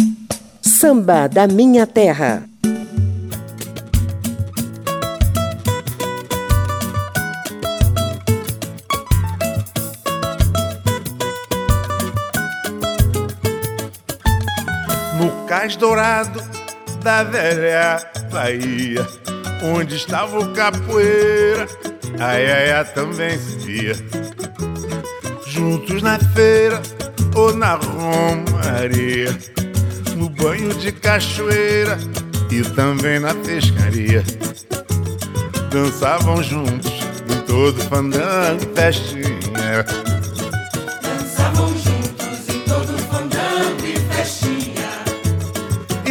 Samba 0.62 1.30
da 1.30 1.48
minha 1.48 1.88
terra. 1.88 2.51
No 15.72 15.78
cais 15.78 15.78
dourado 15.78 16.42
da 17.02 17.24
velha 17.24 17.98
Bahia, 18.32 19.08
onde 19.64 19.96
estava 19.96 20.40
o 20.40 20.54
capoeira, 20.54 21.68
a 22.20 22.34
iaia 22.34 22.86
também 22.86 23.38
se 23.38 23.58
via. 23.58 23.96
Juntos 25.48 26.02
na 26.02 26.20
feira 26.20 26.82
ou 27.36 27.54
na 27.56 27.76
romaria, 27.76 29.38
no 30.16 30.30
banho 30.30 30.74
de 30.76 30.92
cachoeira 30.92 31.98
e 32.50 32.62
também 32.64 33.20
na 33.20 33.34
pescaria. 33.36 34.24
Dançavam 35.70 36.42
juntos 36.44 36.92
em 37.30 37.46
todo 37.46 37.82
fandango 37.84 38.64
e 38.64 38.76
festinha. 38.76 40.11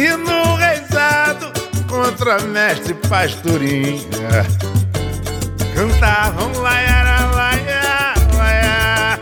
E 0.01 0.17
no 0.17 0.55
reizado 0.55 1.53
contra 1.87 2.39
mestre 2.39 2.95
pastorinha 3.07 4.01
Cantavam 5.75 6.51
laiara, 6.59 7.27
laia, 7.27 8.15
laia 8.35 9.19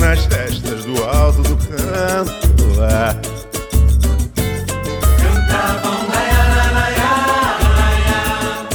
Nas 0.00 0.24
festas 0.24 0.86
do 0.86 1.04
alto 1.04 1.42
do 1.42 1.56
canto 1.58 2.78
lá 2.78 3.14
Cantavam 5.20 6.08
laiara, 6.08 6.72
laiara, 6.72 7.58
laia. 7.76 8.66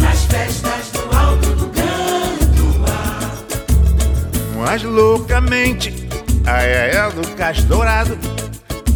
Nas 0.00 0.24
festas 0.26 0.92
do 0.92 1.16
alto 1.16 1.48
do 1.56 1.66
canto 1.66 2.78
lá. 2.78 3.18
Mas 4.56 4.84
loucamente 4.84 6.06
a 6.46 6.62
Iaia 6.62 7.10
do 7.10 7.22
Dourado 7.66 8.27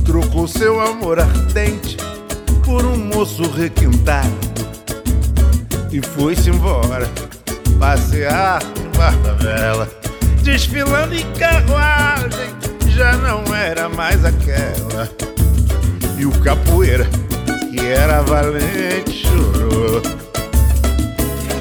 Trocou 0.04 0.48
seu 0.48 0.80
amor 0.80 1.20
ardente 1.20 1.96
Por 2.64 2.84
um 2.84 2.96
moço 2.96 3.42
requintado. 3.50 4.30
E 5.90 6.00
foi-se 6.00 6.50
embora 6.50 7.08
Passear 7.78 8.62
em 8.62 8.98
barca 8.98 9.34
vela 9.34 9.88
Desfilando 10.42 11.14
em 11.14 11.32
carruagem 11.32 12.50
Já 12.88 13.16
não 13.16 13.54
era 13.54 13.88
mais 13.88 14.24
aquela. 14.24 15.08
E 16.18 16.26
o 16.26 16.30
capoeira 16.40 17.06
Que 17.70 17.80
era 17.80 18.22
valente 18.22 19.24
chorou. 19.24 20.02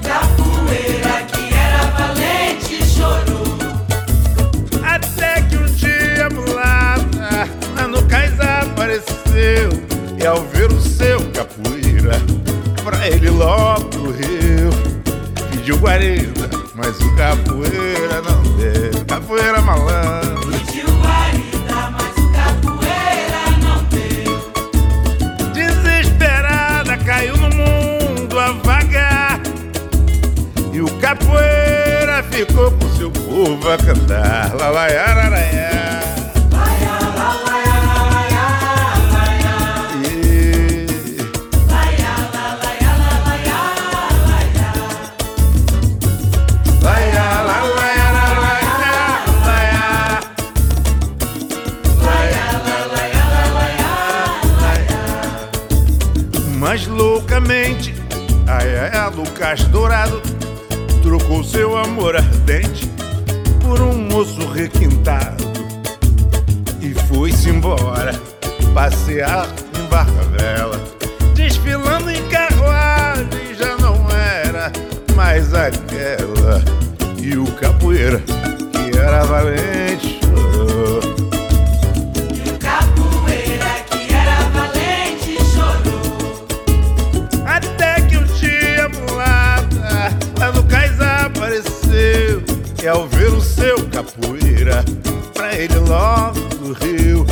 Capoeira 0.03 1.00
Logo 13.41 13.89
correu 13.89 14.69
Pediu 15.49 15.75
guarida, 15.77 16.47
mas 16.75 16.99
o 16.99 17.15
capoeira 17.15 18.21
não 18.21 18.43
deu. 18.55 19.05
Capoeira 19.07 19.59
malandro. 19.61 20.51
Pediu 20.51 20.85
guarida, 20.99 21.89
mas 21.89 22.15
o 22.17 22.31
capoeira 22.31 23.41
não 23.63 23.83
deu. 23.85 24.37
Desesperada 25.53 26.97
caiu 26.97 27.35
no 27.37 27.49
mundo 27.49 28.39
a 28.39 28.51
vagar 28.51 29.41
E 30.71 30.79
o 30.79 30.85
capoeira 30.99 32.23
ficou 32.29 32.71
com 32.71 32.89
seu 32.95 33.09
povo 33.09 33.71
a 33.71 33.77
cantar. 33.77 34.53
Lá, 34.53 34.69
Lucas 59.51 59.65
Dourado 59.65 60.21
trocou 61.03 61.43
seu 61.43 61.77
amor 61.77 62.15
ardente 62.15 62.89
por 63.61 63.81
um 63.81 63.97
moço 64.03 64.47
requintado 64.47 65.43
e 66.79 66.93
foi-se 67.09 67.49
embora 67.49 68.13
passear 68.73 69.45
em 69.77 69.89
barca 69.89 70.23
vela, 70.37 70.81
desfilando 71.35 72.09
em 72.09 72.25
carruagem 72.29 73.53
já 73.59 73.75
não 73.75 74.09
era 74.09 74.71
mais 75.15 75.53
aquela 75.53 76.63
e 77.21 77.37
o 77.37 77.45
capoeira 77.55 78.19
que 78.21 78.97
era 78.97 79.25
valente 79.25 80.17
chorou. 80.21 81.10
E 92.81 92.87
ao 92.87 93.07
ver 93.07 93.31
o 93.31 93.39
seu 93.39 93.77
capoeira. 93.89 94.83
Pra 95.33 95.53
ele 95.53 95.75
logo 95.75 96.39
no 96.61 96.73
rio 96.73 97.25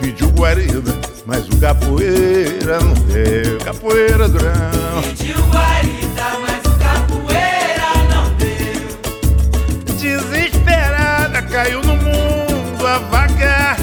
Pediu 0.00 0.28
guarida, 0.30 0.92
mas 1.24 1.48
o 1.48 1.56
capoeira 1.58 2.80
não 2.80 2.92
deu. 2.92 3.58
Capoeira 3.64 4.28
durão. 4.28 5.02
Pediu 5.02 5.36
guarida, 5.46 6.24
mas 6.42 6.60
o 6.66 6.78
capoeira 6.78 7.88
não 8.10 8.34
deu. 8.34 9.96
Desesperada 9.96 11.40
caiu 11.42 11.80
no 11.82 11.96
mundo 11.96 12.86
a 12.86 12.98
vagar 12.98 13.76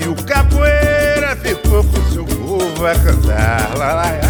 E 0.00 0.06
o 0.06 0.14
capoeira 0.24 1.34
ficou 1.36 1.82
com 1.82 2.12
seu 2.12 2.24
povo 2.24 2.86
a 2.86 2.94
cantar. 2.94 3.76
Lá, 3.76 3.94
lá, 3.94 4.04
lá. 4.04 4.29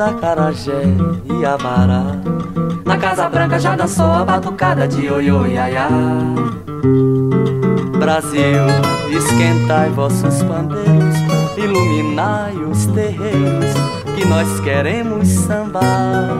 acarajé 0.00 0.82
e 1.24 1.44
abará. 1.44 2.04
Na 2.84 2.96
Casa 2.96 3.28
Branca 3.28 3.58
já 3.58 3.76
dançou 3.76 4.06
a 4.06 4.24
batucada 4.24 4.86
de 4.86 5.10
oiô 5.10 5.46
iaiá. 5.46 5.88
Brasil, 7.98 8.64
esquentai 9.10 9.90
vossos 9.90 10.42
pandeiros, 10.42 11.16
iluminai 11.56 12.56
os 12.56 12.86
terreiros, 12.86 13.72
que 14.16 14.26
nós 14.26 14.60
queremos 14.60 15.28
sambar. 15.28 16.30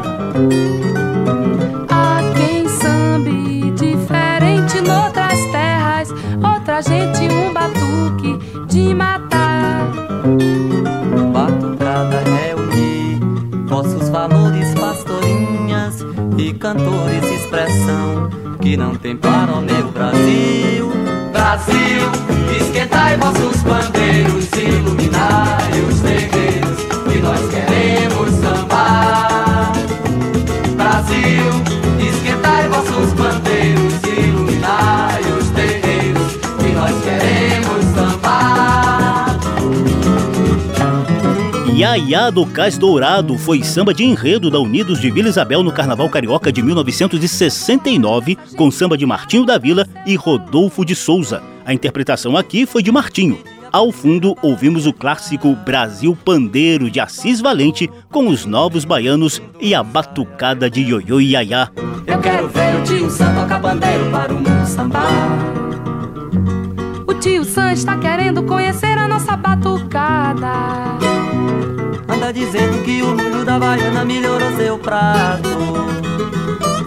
Há 1.91 2.21
quem 2.37 2.69
sambe 2.69 3.71
diferente 3.73 4.81
noutras 4.81 5.41
terras, 5.51 6.11
outra 6.43 6.81
gente 6.81 7.29
um 7.33 7.53
batuque 7.53 8.39
de 8.69 8.95
matar. 8.95 9.28
Cantores 16.59 17.25
expressão 17.31 18.29
que 18.61 18.77
não 18.77 18.95
tem 18.97 19.17
para 19.17 19.53
o 19.53 19.63
meu 19.63 19.93
Brasil. 19.93 20.91
Brasil, 21.33 22.11
esquentai 22.61 23.17
vossos 23.17 23.63
bandeiros, 23.63 24.49
iluminai 24.53 25.81
os 25.89 26.01
terreiros 26.01 26.83
que 27.09 27.19
nós 27.21 27.41
queremos 27.49 28.31
sambar. 28.41 29.73
Brasil, 30.77 31.53
esquentai 32.01 32.69
vossos 32.69 33.13
bandeiros, 33.13 33.48
Iaiá 41.99 42.31
do 42.31 42.47
Cais 42.47 42.79
Dourado 42.79 43.37
foi 43.37 43.65
samba 43.65 43.93
de 43.93 44.05
enredo 44.05 44.49
da 44.51 44.61
Unidos 44.61 45.01
de 45.01 45.11
Vila 45.11 45.29
Isabel 45.29 45.65
no 45.65 45.73
Carnaval 45.73 46.09
Carioca 46.09 46.53
de 46.53 46.63
1969, 46.63 48.39
com 48.57 48.71
samba 48.71 48.97
de 48.97 49.05
Martinho 49.05 49.45
da 49.45 49.59
Vila 49.59 49.85
e 50.07 50.15
Rodolfo 50.15 50.85
de 50.85 50.95
Souza. 50.95 51.43
A 51.67 51.75
interpretação 51.75 52.37
aqui 52.37 52.67
foi 52.67 52.85
de 52.85 52.93
Martinho. 52.93 53.39
Ao 53.73 53.91
fundo, 53.91 54.37
ouvimos 54.43 54.87
o 54.87 54.93
clássico 54.93 55.57
Brasil 55.57 56.17
Pandeiro 56.25 56.89
de 56.89 57.01
Assis 57.01 57.41
Valente 57.41 57.91
com 58.11 58.29
os 58.29 58.47
novos 58.47 58.85
baianos 58.85 59.43
e 59.61 59.75
a 59.75 59.83
batucada 59.83 60.71
de 60.71 60.83
Ioiô 60.83 61.21
e 61.21 61.33
Iaiá. 61.33 61.69
Eu 62.07 62.21
quero 62.21 62.49
ver 62.49 62.77
o 62.77 62.85
tio 62.85 63.11
Sam 63.11 63.35
tocar 63.35 63.61
pandeiro 63.61 64.09
para 64.11 64.33
o 64.33 64.37
mundo 64.37 64.67
sambar. 64.67 65.03
O 67.09 67.15
tio 67.15 67.45
Sam 67.45 67.73
está 67.73 67.99
querendo 67.99 68.45
conhecer 68.45 68.97
a 68.97 69.09
nossa 69.09 69.37
batucada. 69.37 71.08
Dizendo 72.33 72.83
que 72.85 73.03
o 73.03 73.17
molho 73.17 73.43
da 73.43 73.59
baiana 73.59 74.05
melhorou 74.05 74.55
seu 74.57 74.79
prato. 74.79 75.49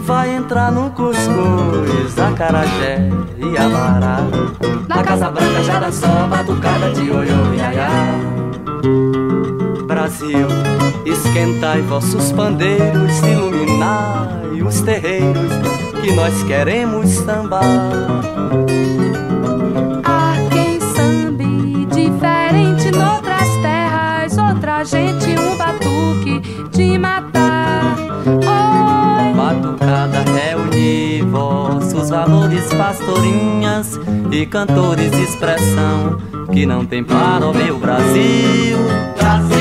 Vai 0.01 0.35
entrar 0.35 0.71
no 0.71 0.91
cuscuz, 0.91 2.17
acarajé 2.19 3.09
e 3.37 3.57
abará. 3.57 4.19
Na 4.87 5.03
Casa 5.03 5.31
Branca 5.31 5.63
já 5.63 5.79
dançou 5.79 6.09
a 6.09 6.27
batucada 6.27 6.91
de 6.91 7.09
oiô 7.09 7.53
e. 7.55 7.61
Brasil, 9.83 10.47
esquentai 11.05 11.81
vossos 11.81 12.31
pandeiros, 12.31 13.19
iluminai 13.19 14.61
os 14.61 14.81
terreiros 14.81 15.51
que 16.01 16.13
nós 16.13 16.43
queremos 16.43 17.09
sambar. 17.09 17.91
Pastorinhas 32.73 33.99
e 34.31 34.45
cantores 34.45 35.11
de 35.11 35.23
expressão 35.23 36.17
que 36.51 36.65
não 36.65 36.85
tem 36.85 37.03
para 37.03 37.47
o 37.47 37.53
meu 37.53 37.77
Brasil. 37.77 38.77
Brasil, 39.17 39.60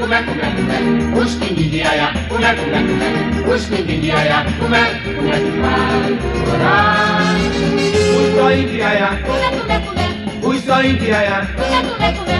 Kume 0.00 0.18
kume 0.22 0.46
kume. 0.56 0.76
Uskindindiaya, 1.20 2.06
kume 2.28 2.50
kume 2.58 2.78
kume. 2.88 3.08
Uskindindiaya, 3.54 4.38
kume 4.58 4.80
kume 5.04 5.36
kume. 5.44 5.72
Uso 8.20 8.50
indiaya, 8.52 9.08
kume 9.26 9.48
kume 9.56 9.76
kume. 9.84 10.06
Uso 10.42 10.82
indiaya, 10.82 11.46
kume 11.56 11.78
kume 11.88 12.08
kume. 12.16 12.36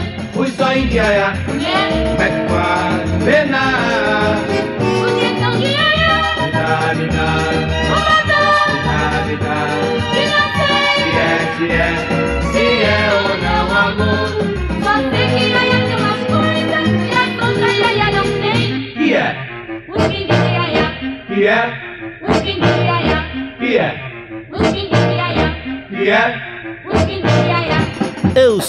Uso 0.47 0.73
indiaya, 0.73 1.29
kume 1.47 1.75
kume 2.07 2.29
kume. 2.31 2.67
Bena. 3.25 3.63
Uskindindiaya. 5.05 6.13
Dina 6.41 6.95
dina. 6.99 7.27
Omada. 7.97 8.41
Dina 8.75 8.99
dina. 9.27 9.57
Dina. 10.15 10.41
Se 11.61 11.67
é, 11.67 11.77
é, 11.77 11.91
se 12.53 12.65
é 12.83 12.99
ou 13.17 13.29
não 13.43 13.65
amor. 13.77 14.40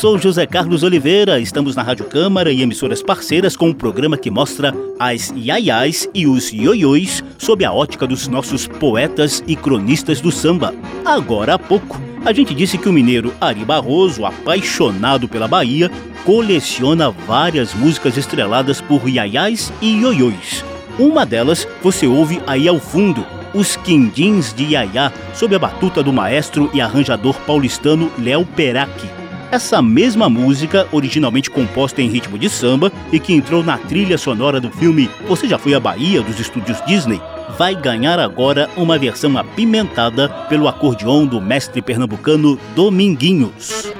Sou 0.02 0.18
José 0.18 0.48
Carlos 0.48 0.82
Oliveira, 0.82 1.40
estamos 1.40 1.76
na 1.76 1.84
Rádio 1.84 2.06
Câmara 2.06 2.52
e 2.52 2.64
emissoras 2.64 3.04
parceiras 3.04 3.56
com 3.56 3.68
um 3.68 3.74
programa 3.74 4.18
que 4.18 4.32
mostra 4.32 4.74
as 4.98 5.32
iaiás 5.36 6.10
e 6.12 6.26
os 6.26 6.52
ioiôs 6.52 7.24
sob 7.38 7.64
a 7.64 7.72
ótica 7.72 8.08
dos 8.08 8.28
nossos 8.28 8.66
poetas 8.66 9.44
e 9.46 9.56
cronistas 9.56 10.20
do 10.20 10.32
samba. 10.32 10.74
Agora 11.06 11.54
há 11.54 11.60
pouco, 11.60 12.02
a 12.26 12.34
gente 12.34 12.56
disse 12.56 12.80
que 12.80 12.90
o 12.90 12.92
mineiro 12.92 13.32
Ari 13.40 13.64
Barroso, 13.64 14.26
apaixonado 14.26 15.30
pela 15.30 15.48
Bahia, 15.48 15.92
coleciona 16.26 17.12
várias 17.12 17.76
músicas 17.76 18.18
estreladas 18.18 18.82
por 18.82 19.08
iaiás 19.08 19.72
e 19.84 20.02
ioiôs. 20.02 20.66
Uma 20.98 21.28
delas 21.28 21.68
você 21.84 22.08
ouve 22.08 22.42
aí 22.48 22.68
ao 22.68 22.80
fundo, 22.80 23.24
os 23.54 23.76
Quindins 23.76 24.52
de 24.52 24.64
Iaiá, 24.64 25.14
sob 25.36 25.54
a 25.54 25.60
batuta 25.60 26.02
do 26.02 26.12
maestro 26.12 26.72
e 26.74 26.82
arranjador 26.82 27.36
paulistano 27.42 28.12
Léo 28.18 28.44
Perac. 28.48 29.21
Essa 29.52 29.82
mesma 29.82 30.30
música, 30.30 30.88
originalmente 30.94 31.50
composta 31.50 32.02
em 32.02 32.08
ritmo 32.08 32.38
de 32.38 32.50
samba 32.50 32.90
e 33.12 33.20
que 33.20 33.34
entrou 33.34 33.62
na 33.62 33.78
trilha 33.78 34.18
sonora 34.18 34.62
do 34.62 34.72
filme 34.72 35.10
Você 35.28 35.46
Já 35.46 35.58
Foi 35.58 35.74
à 35.74 35.80
Bahia, 35.80 36.22
dos 36.22 36.40
estúdios 36.40 36.82
Disney, 36.88 37.22
vai 37.58 37.76
ganhar 37.76 38.18
agora 38.18 38.70
uma 38.78 38.98
versão 38.98 39.38
apimentada 39.38 40.30
pelo 40.48 40.70
acordeon 40.70 41.26
do 41.26 41.42
mestre 41.42 41.82
pernambucano 41.82 42.58
Dominguinhos. 42.74 43.92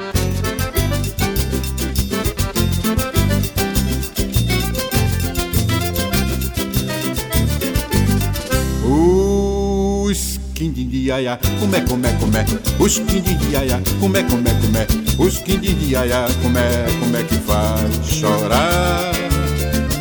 Iaiá, 11.12 11.38
comé, 11.60 11.82
comé, 11.82 12.14
comé. 12.14 12.46
Os 12.80 13.00
quindim 13.00 13.36
de 13.36 13.52
iaiá, 13.52 13.82
comé, 14.00 14.24
comé, 14.24 14.52
comé. 14.62 14.88
Os 15.18 15.40
quindim 15.40 15.76
de 15.76 15.92
iaiá, 15.92 16.26
comé, 16.42 16.86
comé 17.02 17.24
que 17.24 17.36
faz 17.36 18.08
chorar. 18.08 19.12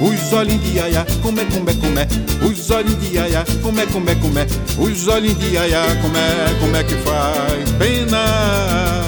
Os 0.01 0.33
olhinhos 0.33 0.63
de 0.63 0.77
iaiá, 0.77 1.05
comé, 1.21 1.45
comé, 1.47 1.75
comé. 1.75 2.07
Os 2.49 2.71
olhinhos 2.71 3.01
de 3.01 3.17
iaiá, 3.17 3.45
comé, 3.61 3.87
comé, 3.87 4.15
comé. 4.15 4.47
Os 4.79 5.09
olhinhos 5.09 5.37
de 5.41 5.55
iaiá, 5.55 5.83
comé, 6.01 6.61
comé 6.61 6.85
que 6.85 6.95
faz 6.99 7.71
pena. 7.77 9.03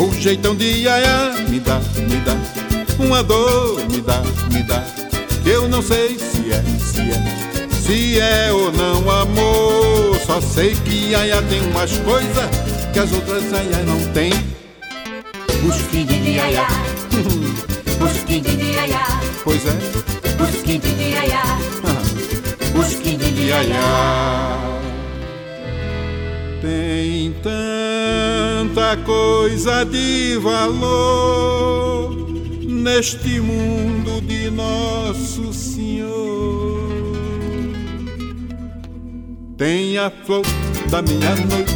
O 0.00 0.12
jeitão 0.20 0.56
de 0.56 0.82
iaiá 0.82 1.32
me 1.48 1.60
dá, 1.60 1.80
me 1.96 2.16
dá 2.24 2.36
uma 2.98 3.22
dor, 3.22 3.88
me 3.88 4.00
dá, 4.00 4.20
me 4.52 4.64
dá. 4.64 4.82
Que 5.44 5.50
eu 5.50 5.68
não 5.68 5.80
sei 5.80 6.18
se 6.18 6.50
é, 6.50 6.60
se 6.80 7.02
é, 7.02 7.68
se 7.70 8.18
é 8.18 8.52
ou 8.52 8.72
não 8.72 9.08
amor. 9.08 10.15
Só 10.26 10.40
sei 10.40 10.74
que 10.74 11.10
iaiá 11.10 11.40
tem 11.42 11.60
umas 11.60 11.96
coisas 11.98 12.50
que 12.92 12.98
as 12.98 13.12
outras 13.12 13.44
iaiá 13.44 13.78
não 13.84 14.12
tem. 14.12 14.32
Quindim 15.90 16.20
de 16.20 16.30
iaiá, 16.32 16.66
os 18.00 18.22
quindim 18.26 18.56
de 18.56 18.72
iaiá, 18.72 19.20
Pois 19.44 19.64
é, 19.64 19.78
quindim 20.64 20.94
de 20.94 21.10
iaiá, 21.10 21.42
os 22.74 22.94
quindim 23.00 23.32
de 23.32 23.46
iaiá. 23.46 24.80
Tem 26.60 27.32
tanta 27.42 28.96
coisa 29.04 29.84
de 29.84 30.36
valor 30.38 32.14
neste 32.66 33.40
mundo 33.40 34.20
de 34.22 34.50
Nosso 34.50 35.52
Senhor. 35.52 36.96
Tem 39.56 39.96
a 39.96 40.10
flor 40.10 40.44
da 40.90 41.00
meia-noite 41.00 41.72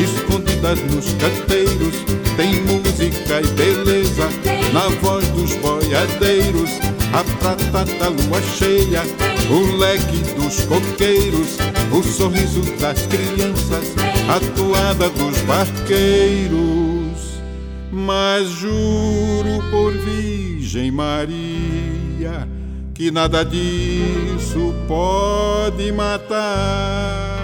escondidas 0.00 0.78
nos 0.82 1.12
canteiros. 1.14 1.96
Tem 2.36 2.62
música 2.62 3.40
e 3.40 3.46
beleza 3.54 4.28
na 4.72 4.88
voz 5.00 5.26
dos 5.30 5.52
boiadeiros. 5.56 6.70
A 7.12 7.24
prata 7.40 7.84
da 7.96 8.08
lua 8.08 8.40
cheia, 8.56 9.02
o 9.50 9.76
leque 9.78 10.18
dos 10.36 10.64
coqueiros, 10.66 11.58
o 11.90 12.04
sorriso 12.04 12.62
das 12.78 13.04
crianças, 13.06 13.96
a 14.28 14.38
toada 14.56 15.10
dos 15.10 15.38
barqueiros. 15.40 16.58
Mas 17.90 18.48
juro 18.48 19.60
por 19.72 19.92
Virgem 19.92 20.92
Maria 20.92 22.57
que 22.98 23.12
nada 23.12 23.44
disso 23.44 24.74
pode 24.88 25.92
matar. 25.92 27.38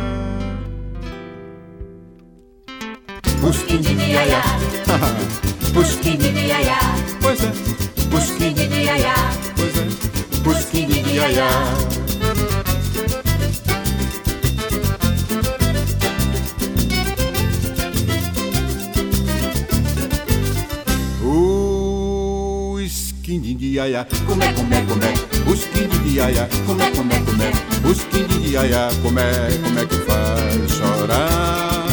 quindim 3.69 3.95
de 3.95 4.03
iaiá, 4.03 4.43
quindim 6.03 6.33
de 6.33 6.41
iaiá, 6.41 6.79
Pois 7.23 7.41
é, 7.45 7.53
quindim 8.37 8.69
de 8.69 8.83
iaiá, 8.83 9.15
pois 9.57 9.77
é, 9.79 10.71
quindim 10.73 11.03
de 11.05 11.11
iaiá. 11.19 11.84
Iaiá, 23.75 24.07
comé, 24.27 24.53
comé, 24.53 24.83
comé. 24.89 25.13
Quindim 25.73 25.99
de 26.05 26.17
iaiá, 26.17 26.49
comé, 26.67 26.91
comé, 26.93 27.21
comé. 27.27 27.51
Quindim 28.11 28.41
de 28.41 28.51
iaiá, 28.51 28.89
comé, 29.03 29.23
comé 29.63 29.87
que 29.87 29.97
faz 30.07 30.79
chorar. 30.79 31.85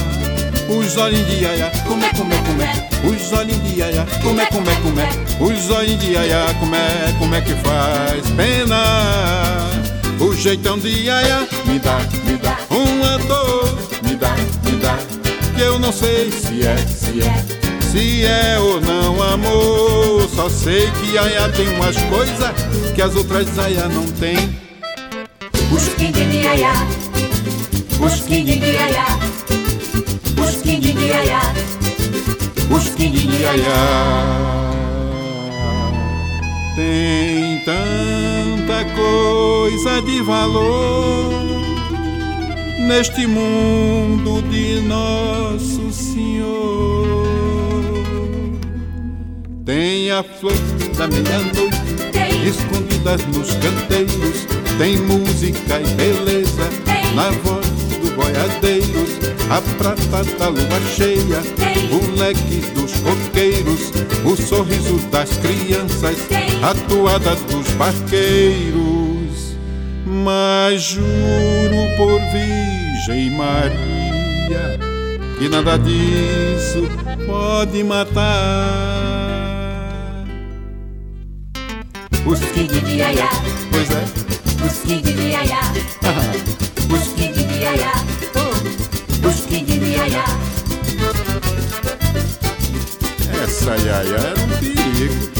Os 0.69 0.97
olhinhos 0.97 1.27
de 1.27 1.41
iaiá, 1.41 1.71
comé, 1.87 2.09
comé, 2.15 2.35
comé. 2.45 2.89
Os 3.03 3.33
olhinhos 3.33 3.63
de 3.63 3.79
iaiá, 3.79 4.05
comé, 4.21 4.45
comé, 4.47 4.75
comé. 4.83 5.09
Os 5.39 5.69
olhinhos 5.69 5.99
de 5.99 6.11
iaiá, 6.11 6.53
comé, 6.59 7.15
comé 7.17 7.41
que 7.41 7.53
faz 7.55 8.29
pena. 8.37 9.69
O 10.19 10.35
jeitão 10.35 10.77
de 10.77 10.89
iaiá 10.89 11.47
me 11.65 11.79
dá, 11.79 11.97
me 12.25 12.37
dá 12.37 12.57
uma 12.69 13.17
dor, 13.27 13.77
me 14.03 14.15
dá, 14.15 14.35
me 14.65 14.77
dá. 14.77 14.97
Que 15.55 15.61
eu 15.61 15.79
não 15.79 15.91
sei 15.91 16.31
se 16.31 16.63
é, 16.65 16.77
se 16.77 17.21
é. 17.21 17.60
Se 17.91 18.23
é 18.23 18.57
ou 18.57 18.79
não 18.79 19.21
amor, 19.21 20.25
só 20.33 20.49
sei 20.49 20.89
que 20.91 21.11
Iaiá 21.11 21.49
tem 21.49 21.67
umas 21.75 21.97
coisas 22.03 22.51
que 22.95 23.01
as 23.01 23.13
outras 23.17 23.47
Iaiá 23.57 23.89
não 23.89 24.05
tem. 24.13 24.37
Os 25.73 25.89
quindim 25.95 26.29
de 26.29 26.37
iaiá, 26.37 26.73
Os 27.99 28.21
quindim 28.21 28.59
de 28.61 28.67
Iaiá 28.69 29.01
tem 36.77 37.61
tanta 37.65 38.85
coisa 38.95 40.01
de 40.01 40.21
valor 40.21 41.33
neste 42.87 43.27
mundo 43.27 44.41
de 44.43 44.79
Nosso 44.79 45.91
Senhor. 45.91 47.60
Tem 49.65 50.09
a 50.09 50.23
flor 50.23 50.53
da 50.97 51.07
meia-noite 51.07 52.47
escondidas 52.47 53.25
nos 53.27 53.51
canteiros. 53.55 54.47
Tem 54.77 54.97
música 54.97 55.79
e 55.79 55.87
beleza 55.95 56.69
na 57.13 57.29
voz 57.29 57.67
dos 57.99 58.09
boiadeiros. 58.11 59.19
A 59.49 59.61
prata 59.77 60.23
da 60.37 60.47
lua 60.47 60.81
cheia, 60.95 61.41
o 61.91 62.19
leque 62.19 62.61
dos 62.73 62.91
coqueiros, 63.01 63.91
o 64.25 64.35
sorriso 64.35 64.97
das 65.11 65.29
crianças, 65.37 66.17
a 66.63 66.73
toada 66.89 67.35
dos 67.35 67.69
barqueiros. 67.73 69.55
Mas 70.05 70.81
juro 70.81 71.97
por 71.97 72.19
Virgem 72.31 73.31
Maria 73.37 74.01
que 75.41 75.49
nada 75.49 75.75
disso 75.75 76.87
pode 77.25 77.83
matar. 77.83 79.30
Os 82.25 82.39
quindim 82.39 82.79
de 82.81 82.95
iaiá, 82.97 83.29
Pois 83.71 83.89
é, 83.89 84.03
os 84.65 84.79
quindim 84.79 85.13
de 85.15 85.21
iaiá, 85.29 85.61
os 86.93 87.07
quindim 87.13 87.47
de 87.47 87.59
iaiá, 87.59 87.93
os 89.27 89.45
quindim 89.45 89.79
de 89.79 89.91
iaiá. 89.95 90.25
essa 93.43 93.75
Yaya 93.77 94.15
era 94.15 94.39
um 94.39 94.47
perigo. 94.59 95.31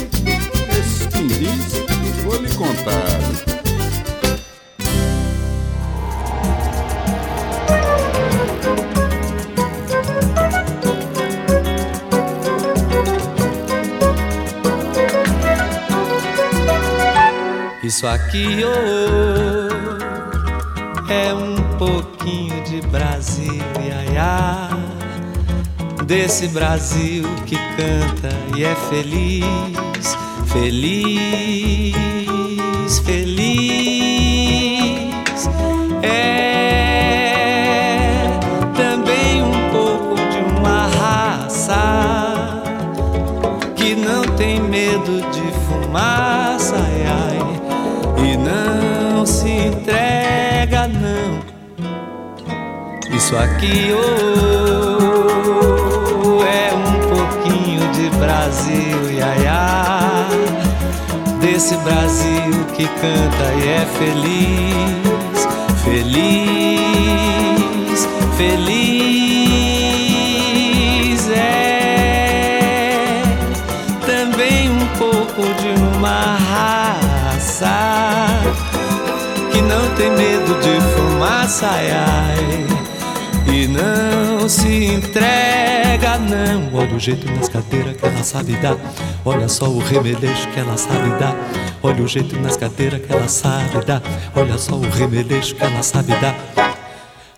Esses 0.79 1.07
quindins, 1.07 2.23
vou 2.23 2.37
lhe 2.41 2.49
contar. 2.55 3.10
Isso 17.91 18.07
aqui 18.07 18.47
oh, 18.63 19.67
é 21.11 21.33
um 21.33 21.57
pouquinho 21.77 22.63
de 22.63 22.79
Brasil, 22.87 23.61
iaiá. 23.85 24.69
Desse 26.05 26.47
Brasil 26.47 27.25
que 27.45 27.57
canta 27.75 28.29
e 28.55 28.63
é 28.63 28.73
feliz, 28.89 29.45
feliz, 30.53 31.93
feliz. 32.99 34.31
É 36.01 36.39
também 38.73 39.43
um 39.43 39.69
pouco 39.69 40.15
de 40.15 40.37
uma 40.57 40.87
raça 40.87 42.63
que 43.75 43.93
não 43.95 44.23
tem 44.37 44.61
medo 44.61 45.19
de 45.29 45.51
fumaça, 45.67 46.77
ai, 46.77 47.05
ai, 47.05 47.40
entrega, 49.91 50.87
não. 50.87 51.41
Isso 53.15 53.35
aqui 53.35 53.91
oh, 53.93 55.21
é 56.43 56.73
um 56.73 56.99
pouquinho 57.09 57.91
de 57.91 58.09
Brasil, 58.17 59.11
iaiá, 59.11 60.27
desse 61.41 61.75
Brasil 61.77 62.65
que 62.75 62.87
canta 62.87 63.53
e 63.63 63.67
é 63.67 63.85
feliz, 63.97 65.47
feliz, 65.83 67.19
feliz 68.37 69.00
tem 80.01 80.09
medo 80.09 80.55
de 80.55 80.81
fumaça, 80.95 81.67
ai, 81.67 81.91
ai, 81.91 83.53
e 83.53 83.67
não 83.67 84.49
se 84.49 84.85
entrega, 84.85 86.17
não. 86.17 86.73
Olha 86.73 86.95
o 86.95 86.99
jeito 86.99 87.31
nas 87.33 87.47
cadeiras 87.47 87.95
que 87.95 88.05
ela 88.07 88.23
sabe 88.23 88.53
dar. 88.53 88.77
Olha 89.23 89.47
só 89.47 89.65
o 89.65 89.77
remeleixo 89.77 90.47
que 90.47 90.59
ela 90.59 90.75
sabe 90.75 91.09
dar. 91.19 91.35
Olha 91.83 92.03
o 92.03 92.07
jeito 92.07 92.35
nas 92.39 92.57
cadeiras 92.57 92.99
que 92.99 93.13
ela 93.13 93.27
sabe 93.27 93.85
dar. 93.85 94.01
Olha 94.35 94.57
só 94.57 94.73
o 94.73 94.89
remeleixo 94.89 95.53
que 95.53 95.63
ela 95.63 95.83
sabe 95.83 96.15
dar. 96.15 96.35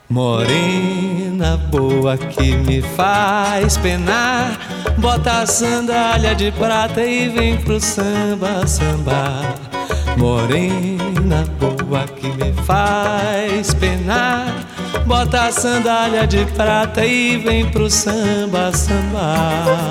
Morena 0.10 1.58
boa 1.70 2.16
que 2.16 2.56
me 2.56 2.82
faz 2.82 3.76
penar. 3.76 4.58
Bota 5.00 5.42
a 5.42 5.46
sandália 5.46 6.34
de 6.34 6.50
prata 6.54 7.04
e 7.04 7.28
vem 7.28 7.58
pro 7.58 7.78
samba, 7.82 8.66
samba. 8.66 9.73
Morena 10.18 11.44
boa 11.60 12.06
que 12.06 12.28
me 12.28 12.54
faz 12.64 13.74
penar. 13.74 14.66
Bota 15.06 15.48
a 15.48 15.52
sandália 15.52 16.26
de 16.26 16.46
prata 16.46 17.06
e 17.06 17.38
vem 17.38 17.70
pro 17.70 17.90
samba, 17.90 18.72
samba. 18.72 19.84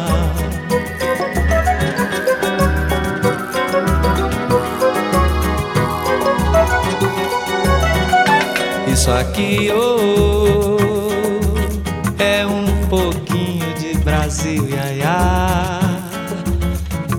Isso 8.87 9.11
aqui 9.11 9.71
oh, 9.75 10.22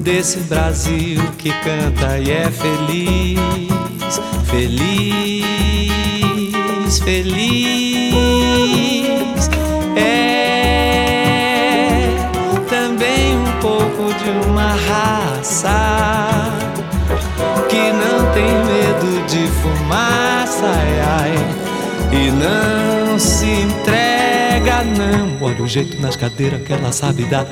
Desse 0.03 0.39
Brasil 0.41 1.21
que 1.37 1.49
canta 1.63 2.19
e 2.19 2.29
é 2.29 2.51
feliz, 2.51 3.39
feliz, 4.51 5.79
feliz. 6.99 8.13
É 9.95 10.43
também 12.69 13.37
um 13.37 13.51
pouco 13.61 14.13
de 14.15 14.29
uma 14.45 14.75
raça 14.75 16.51
que 17.69 17.93
não 17.93 18.29
tem 18.33 18.51
medo 18.65 19.25
de 19.25 19.47
fumaça, 19.61 20.65
ai, 20.65 20.99
ai, 21.21 21.35
e 22.11 22.29
não 22.29 23.17
se 23.17 23.45
entrega, 23.45 24.12
não. 24.83 25.43
Olha 25.45 25.63
o 25.63 25.67
jeito 25.67 26.01
nas 26.01 26.15
cadeiras 26.15 26.61
que 26.63 26.73
ela 26.73 26.91
sabe 26.91 27.25
dar. 27.25 27.45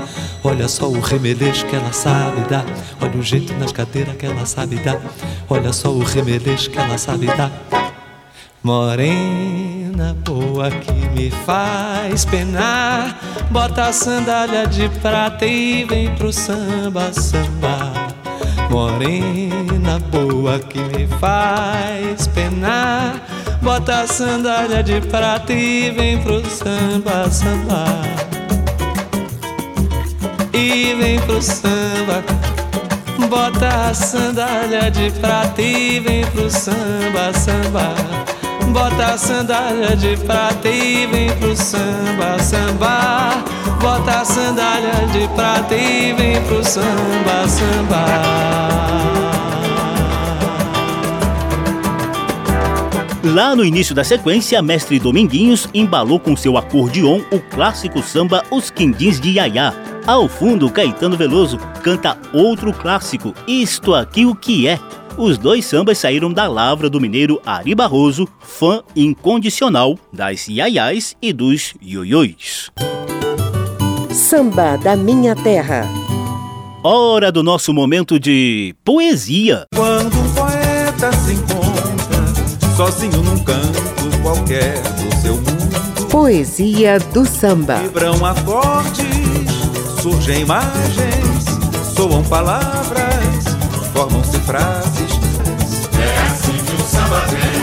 Olha 0.44 0.68
só 0.68 0.88
o 0.88 1.00
remeleixo 1.00 1.66
que 1.66 1.76
ela 1.76 1.92
sabe 1.92 2.42
dar. 2.50 2.66
Olha 3.02 3.18
o 3.18 3.22
jeito 3.22 3.54
nas 3.56 3.72
cadeiras 3.72 4.16
que 4.16 4.26
ela 4.26 4.46
sabe 4.46 4.78
dar. 4.78 5.00
Olha 5.50 5.74
só 5.74 5.90
o 5.90 6.04
remeleixo 6.04 6.70
que 6.70 6.78
ela 6.78 6.98
sabe 6.98 7.28
dar. 7.28 7.52
Morena 8.64 10.16
boa 10.24 10.70
que 10.70 10.92
me 10.92 11.32
faz 11.32 12.26
penar. 12.26 13.18
Bota 13.50 13.86
a 13.86 13.94
sandália 13.94 14.68
de 14.68 14.88
prata 15.00 15.46
e 15.46 15.84
vem 15.84 16.14
pro 16.16 16.32
samba, 16.32 17.12
samba. 17.12 17.92
Morena 18.70 20.00
boa 20.12 20.60
que 20.60 20.80
me 20.80 21.08
faz 21.20 22.28
penar. 22.28 23.20
Bota 23.62 24.02
a 24.02 24.08
sandália 24.08 24.82
de 24.82 25.00
prata 25.02 25.54
e 25.54 25.92
vem 25.92 26.22
pro 26.24 26.44
samba, 26.50 27.30
samba. 27.30 27.86
E 30.52 30.96
vem 30.96 31.20
pro 31.22 31.40
samba. 31.42 32.24
Bota 33.30 33.90
a 33.90 33.94
sandália 33.94 34.90
de 34.90 35.12
prata 35.12 35.62
e 35.62 36.00
vem 36.00 36.26
pro 36.28 36.50
samba, 36.50 37.32
samba. 37.34 37.94
Bota 38.74 39.14
a 39.14 39.18
sandália 39.18 39.96
de 39.96 40.18
prata 40.18 40.68
e 40.68 41.06
vem 41.06 41.30
pro 41.38 41.56
samba, 41.56 42.40
samba. 42.40 43.44
Bota 43.80 44.22
a 44.22 44.26
sandália 44.26 45.08
de 45.12 45.28
prata 45.36 45.76
e 45.76 46.14
vem 46.14 46.42
pro 46.44 46.64
samba, 46.64 47.48
samba. 47.48 48.61
Lá 53.32 53.56
no 53.56 53.64
início 53.64 53.96
da 53.96 54.04
sequência, 54.04 54.62
Mestre 54.62 55.00
Dominguinhos 55.00 55.66
embalou 55.74 56.20
com 56.20 56.36
seu 56.36 56.58
acordeon 56.58 57.22
o 57.32 57.40
clássico 57.40 58.04
samba 58.04 58.44
Os 58.52 58.70
Quindins 58.70 59.22
de 59.22 59.30
Iaiá. 59.30 59.74
Ao 60.06 60.28
fundo, 60.28 60.70
Caetano 60.70 61.16
Veloso 61.16 61.58
canta 61.82 62.18
outro 62.34 62.74
clássico, 62.74 63.34
Isto 63.48 63.96
Aqui 63.96 64.26
O 64.26 64.36
Que 64.36 64.68
É. 64.68 64.78
Os 65.18 65.38
dois 65.38 65.66
sambas 65.66 65.98
saíram 65.98 66.34
da 66.34 66.46
lavra 66.46 66.90
do 66.90 67.00
mineiro 67.00 67.42
Ari 67.46 67.74
Barroso, 67.74 68.28
fã 68.42 68.82
incondicional 68.94 69.98
das 70.12 70.50
iaiás 70.50 71.16
e 71.22 71.32
dos 71.32 71.74
ioiôs. 71.82 72.70
Samba 74.12 74.76
da 74.76 74.98
Minha 74.98 75.38
Terra. 75.38 75.88
Hora 76.84 77.32
do 77.32 77.42
nosso 77.44 77.74
momento 77.74 78.20
de 78.20 78.76
poesia. 78.84 79.68
Quando 79.74 80.20
um 80.20 80.34
poeta 80.34 81.14
se 81.14 81.32
encontra 81.32 81.51
sozinho 82.82 83.22
num 83.22 83.38
canto 83.44 83.80
qualquer 84.24 84.74
do 84.82 85.16
seu 85.22 85.36
mundo, 85.36 86.08
Poesia 86.10 86.98
do 87.14 87.24
samba. 87.28 87.76
vibram 87.76 88.26
acordes, 88.26 89.06
surgem 90.02 90.42
imagens, 90.42 91.46
soam 91.96 92.24
palavras, 92.24 93.46
formam-se 93.94 94.40
frases. 94.40 95.12
É 95.94 96.18
assim 96.26 96.54
que 96.54 96.74
o 96.74 96.80
samba 96.84 97.20
vem. 97.30 97.62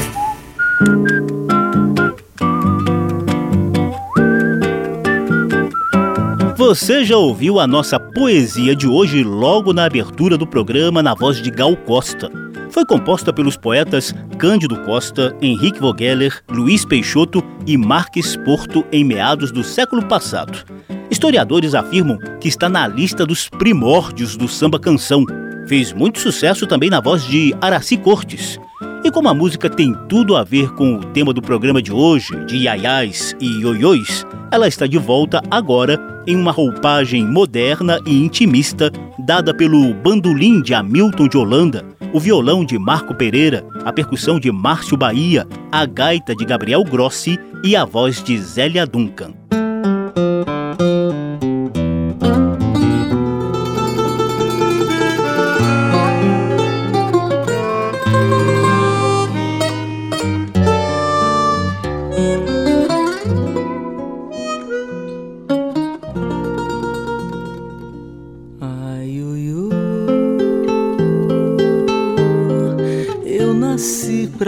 Você 6.56 7.04
já 7.04 7.16
ouviu 7.16 7.58
a 7.58 7.66
nossa 7.66 7.98
poesia 7.98 8.76
de 8.76 8.86
hoje 8.86 9.24
logo 9.24 9.72
na 9.72 9.84
abertura 9.84 10.38
do 10.38 10.46
programa 10.46 11.02
na 11.02 11.12
voz 11.14 11.42
de 11.42 11.50
Gal 11.50 11.76
Costa. 11.76 12.30
Foi 12.78 12.86
composta 12.86 13.32
pelos 13.32 13.56
poetas 13.56 14.14
Cândido 14.38 14.76
Costa, 14.84 15.36
Henrique 15.42 15.80
Vogeler, 15.80 16.40
Luiz 16.48 16.84
Peixoto 16.84 17.42
e 17.66 17.76
Marques 17.76 18.36
Porto 18.36 18.86
em 18.92 19.02
meados 19.02 19.50
do 19.50 19.64
século 19.64 20.06
passado. 20.06 20.64
Historiadores 21.10 21.74
afirmam 21.74 22.16
que 22.40 22.46
está 22.46 22.68
na 22.68 22.86
lista 22.86 23.26
dos 23.26 23.48
primórdios 23.48 24.36
do 24.36 24.46
samba 24.46 24.78
canção. 24.78 25.24
Fez 25.66 25.92
muito 25.92 26.20
sucesso 26.20 26.68
também 26.68 26.88
na 26.88 27.00
voz 27.00 27.24
de 27.24 27.52
Araci 27.60 27.96
Cortes. 27.96 28.60
E 29.04 29.10
como 29.10 29.28
a 29.28 29.34
música 29.34 29.70
tem 29.70 29.94
tudo 30.08 30.36
a 30.36 30.42
ver 30.42 30.72
com 30.74 30.96
o 30.96 31.04
tema 31.04 31.32
do 31.32 31.40
programa 31.40 31.80
de 31.80 31.92
hoje, 31.92 32.34
de 32.46 32.56
iaiás 32.56 33.34
e 33.40 33.60
ioiôs, 33.60 34.26
ela 34.50 34.66
está 34.66 34.86
de 34.86 34.98
volta 34.98 35.40
agora 35.50 36.22
em 36.26 36.36
uma 36.36 36.52
roupagem 36.52 37.24
moderna 37.24 38.00
e 38.04 38.22
intimista, 38.22 38.90
dada 39.18 39.54
pelo 39.54 39.94
bandolim 39.94 40.60
de 40.60 40.74
Hamilton 40.74 41.28
de 41.28 41.38
Holanda, 41.38 41.84
o 42.12 42.20
violão 42.20 42.64
de 42.64 42.78
Marco 42.78 43.14
Pereira, 43.14 43.64
a 43.84 43.92
percussão 43.92 44.38
de 44.40 44.50
Márcio 44.50 44.96
Bahia, 44.96 45.46
a 45.70 45.86
gaita 45.86 46.34
de 46.34 46.44
Gabriel 46.44 46.84
Grossi 46.84 47.38
e 47.64 47.76
a 47.76 47.84
voz 47.84 48.22
de 48.22 48.36
Zélia 48.38 48.86
Duncan. 48.86 49.32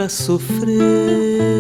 Pra 0.01 0.09
sofrer. 0.09 1.60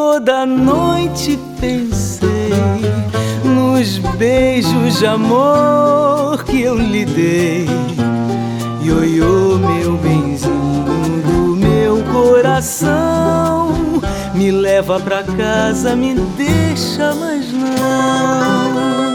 Toda 0.00 0.46
noite 0.46 1.38
pensei 1.60 2.80
nos 3.44 3.98
beijos 4.16 4.98
de 4.98 5.06
amor 5.06 6.42
que 6.44 6.62
eu 6.62 6.74
lhe 6.74 7.04
dei. 7.04 7.66
Ioiô, 8.82 9.58
meu 9.58 9.98
benzinho 9.98 11.22
do 11.26 11.54
meu 11.54 12.02
coração, 12.04 13.74
me 14.32 14.50
leva 14.50 14.98
pra 14.98 15.22
casa, 15.22 15.94
me 15.94 16.14
deixa, 16.14 17.14
mas 17.14 17.52
não. 17.52 19.09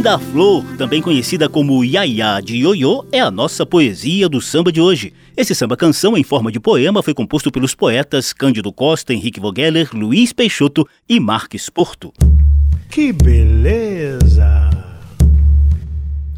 Linda 0.00 0.18
Flor, 0.18 0.64
também 0.78 1.02
conhecida 1.02 1.46
como 1.46 1.84
Yaya 1.84 2.40
de 2.40 2.56
Ioiô, 2.56 3.04
é 3.12 3.20
a 3.20 3.30
nossa 3.30 3.66
poesia 3.66 4.30
do 4.30 4.40
samba 4.40 4.72
de 4.72 4.80
hoje. 4.80 5.12
Esse 5.36 5.54
samba-canção 5.54 6.16
em 6.16 6.24
forma 6.24 6.50
de 6.50 6.58
poema 6.58 7.02
foi 7.02 7.12
composto 7.12 7.52
pelos 7.52 7.74
poetas 7.74 8.32
Cândido 8.32 8.72
Costa, 8.72 9.12
Henrique 9.12 9.38
Vogeller, 9.38 9.90
Luiz 9.92 10.32
Peixoto 10.32 10.88
e 11.06 11.20
Marques 11.20 11.68
Porto. 11.68 12.14
Que 12.90 13.12
beleza! 13.12 14.70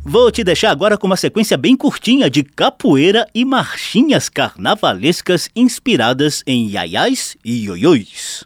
Vou 0.04 0.32
te 0.32 0.42
deixar 0.42 0.72
agora 0.72 0.98
com 0.98 1.06
uma 1.06 1.16
sequência 1.16 1.56
bem 1.56 1.76
curtinha 1.76 2.28
de 2.28 2.42
capoeira 2.42 3.28
e 3.32 3.44
marchinhas 3.44 4.28
carnavalescas 4.28 5.48
inspiradas 5.54 6.42
em 6.48 6.66
iaiás 6.66 7.36
e 7.44 7.66
ioiôs. 7.66 8.42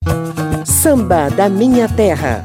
Samba 0.66 1.30
da 1.30 1.48
Minha 1.48 1.88
Terra. 1.88 2.44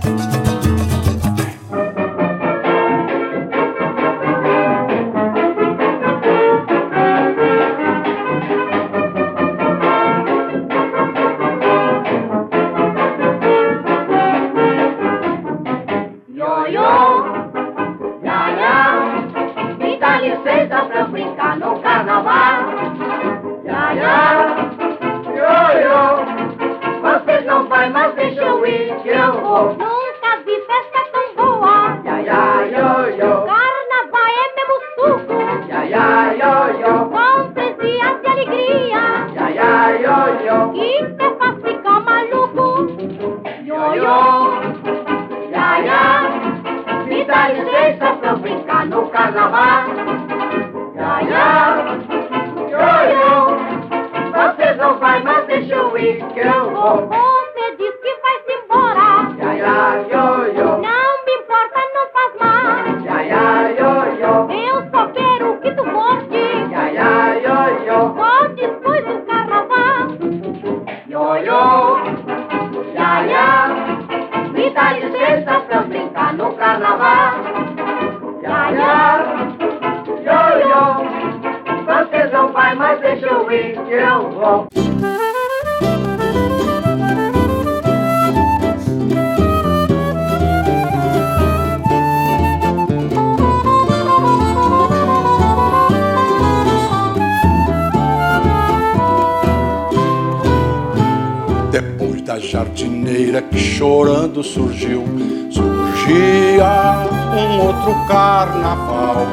Um 107.35 107.59
outro 107.59 107.93
carnaval. 108.07 109.27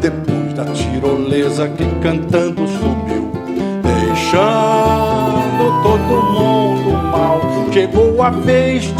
Depois 0.00 0.52
da 0.54 0.64
tirolesa 0.66 1.68
que 1.68 1.84
cantando 2.00 2.66
subiu, 2.66 3.30
deixando 3.82 5.02
todo 5.82 6.22
mundo 6.32 6.92
mal. 7.10 7.40
Chegou 7.72 8.22
a 8.22 8.30
vez 8.30 8.84
de 8.84 8.92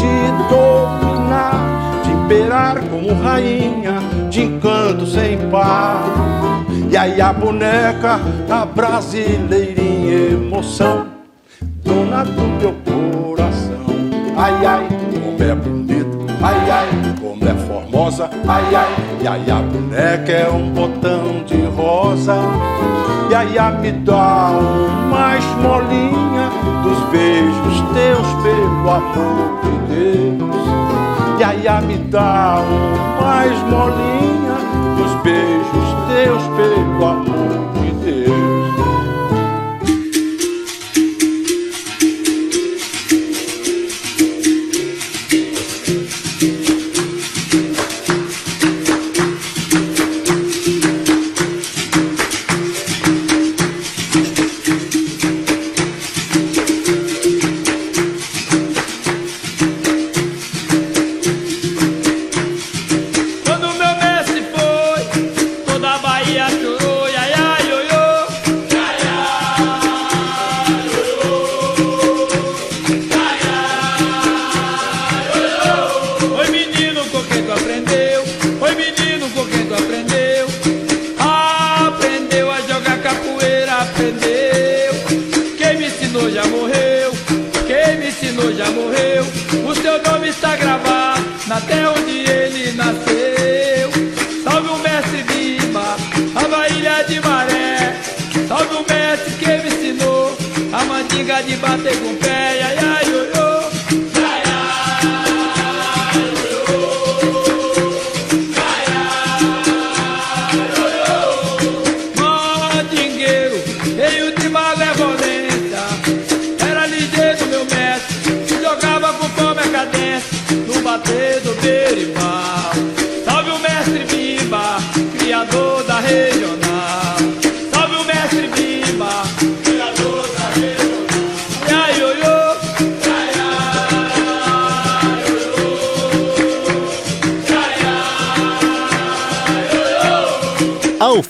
dominar, 0.49 2.01
de 2.03 2.11
imperar 2.11 2.79
como 2.89 3.13
rainha, 3.21 3.99
de 4.29 4.43
encanto 4.43 5.05
sem 5.05 5.37
par. 5.49 6.03
E 6.89 6.97
aí 6.97 7.21
a 7.21 7.33
boneca, 7.33 8.19
a 8.49 8.65
brasileirinha 8.65 9.93
emoção 10.33 11.07
dona 11.83 12.23
do 12.23 12.41
meu 12.59 12.73
coração. 12.85 13.83
Ai, 14.37 14.65
ai, 14.65 15.02
formosa, 17.73 18.29
ai, 18.47 18.75
ai, 18.75 18.95
e 19.21 19.27
ai, 19.27 19.49
a 19.49 19.61
boneca 19.61 20.31
é 20.31 20.49
um 20.49 20.69
botão 20.69 21.43
de 21.45 21.65
rosa. 21.75 22.35
Iaia 23.31 23.71
me 23.71 23.91
dá 23.91 24.51
uma 24.51 25.37
esmolinha 25.37 26.49
dos 26.83 26.99
beijos 27.09 27.81
teus 27.93 28.27
pelo 28.43 28.89
amor 28.91 29.59
de 29.63 29.95
Deus. 29.95 31.39
Iaia 31.39 31.81
me 31.81 31.97
dá 31.97 32.59
uma 33.19 33.45
esmolinha 33.47 34.57
dos 34.97 35.13
beijos 35.23 35.87
teus 36.09 36.43
pelo 36.55 37.05
amor 37.05 37.22
de 101.45 101.55
bater 101.57 101.99
com 101.99 102.11
o 102.11 102.15
pé. 102.17 102.42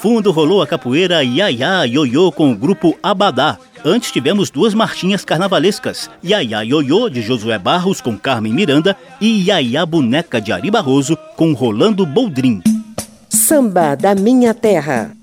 Fundo 0.04 0.34
rolou 0.34 0.62
a 0.62 0.68
capoeira 0.68 1.24
Yaya 1.24 1.86
Ioiô 1.86 2.30
com 2.30 2.52
o 2.52 2.58
grupo 2.58 2.94
Abadá. 3.02 3.58
Antes 3.86 4.12
tivemos 4.12 4.50
duas 4.50 4.74
marchinhas 4.74 5.24
carnavalescas, 5.24 6.10
Yaya 6.22 6.62
Ioiô 6.62 7.08
de 7.08 7.22
Josué 7.22 7.58
Barros 7.58 8.02
com 8.02 8.18
Carmen 8.18 8.52
Miranda 8.52 8.98
e 9.22 9.48
Yaya 9.48 9.86
Boneca 9.86 10.42
de 10.42 10.52
Ari 10.52 10.70
Barroso 10.70 11.18
com 11.38 11.54
Rolando 11.54 12.06
Boldrin. 12.06 12.62
Samba 13.30 13.96
da 13.96 14.14
Minha 14.14 14.54
Terra. 14.54 15.16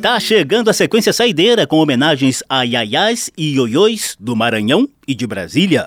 Tá 0.00 0.18
chegando 0.18 0.70
a 0.70 0.72
sequência 0.72 1.12
saideira 1.12 1.66
com 1.66 1.76
homenagens 1.76 2.42
a 2.48 2.62
Yayás 2.62 3.30
e 3.36 3.56
Ioiôs 3.56 4.16
do 4.18 4.34
Maranhão 4.34 4.88
e 5.06 5.14
de 5.14 5.26
Brasília. 5.26 5.86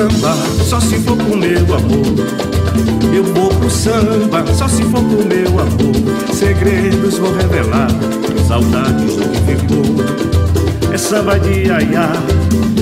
Samba 0.00 0.34
só 0.64 0.80
se 0.80 0.98
for 1.00 1.16
com 1.18 1.36
meu 1.36 1.58
amor. 1.58 2.14
Eu 3.14 3.24
vou 3.34 3.48
pro 3.48 3.68
samba 3.68 4.44
só 4.54 4.66
se 4.66 4.82
for 4.84 5.02
com 5.02 5.24
meu 5.28 5.60
amor. 5.60 6.32
Segredos 6.32 7.18
vou 7.18 7.34
revelar, 7.34 7.88
saudades 8.48 9.16
do 9.16 9.28
que 9.28 9.38
ficou. 9.40 10.94
É 10.94 10.96
samba 10.96 11.38
de 11.38 11.66
iaiá, 11.66 12.12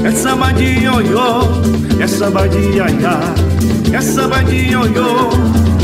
é 0.04 0.10
samba 0.12 0.52
de 0.52 0.84
ioiô, 0.84 1.42
é 2.00 2.06
samba 2.06 2.48
de 2.48 2.76
iaiá, 2.76 3.20
é 3.92 4.00
samba 4.00 4.44
de 4.44 4.70
ioiô. 4.70 5.30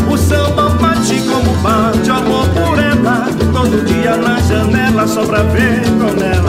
O 0.08 0.16
samba 0.16 0.68
bate 0.80 1.20
como 1.28 1.52
bate, 1.62 2.10
amor 2.10 2.46
por 2.50 2.78
ela. 2.78 3.26
Todo 3.52 3.84
dia 3.86 4.16
na 4.16 4.38
janela 4.40 5.08
só 5.08 5.24
pra 5.24 5.42
ver 5.42 5.82
como 5.98 6.22
ela 6.22 6.43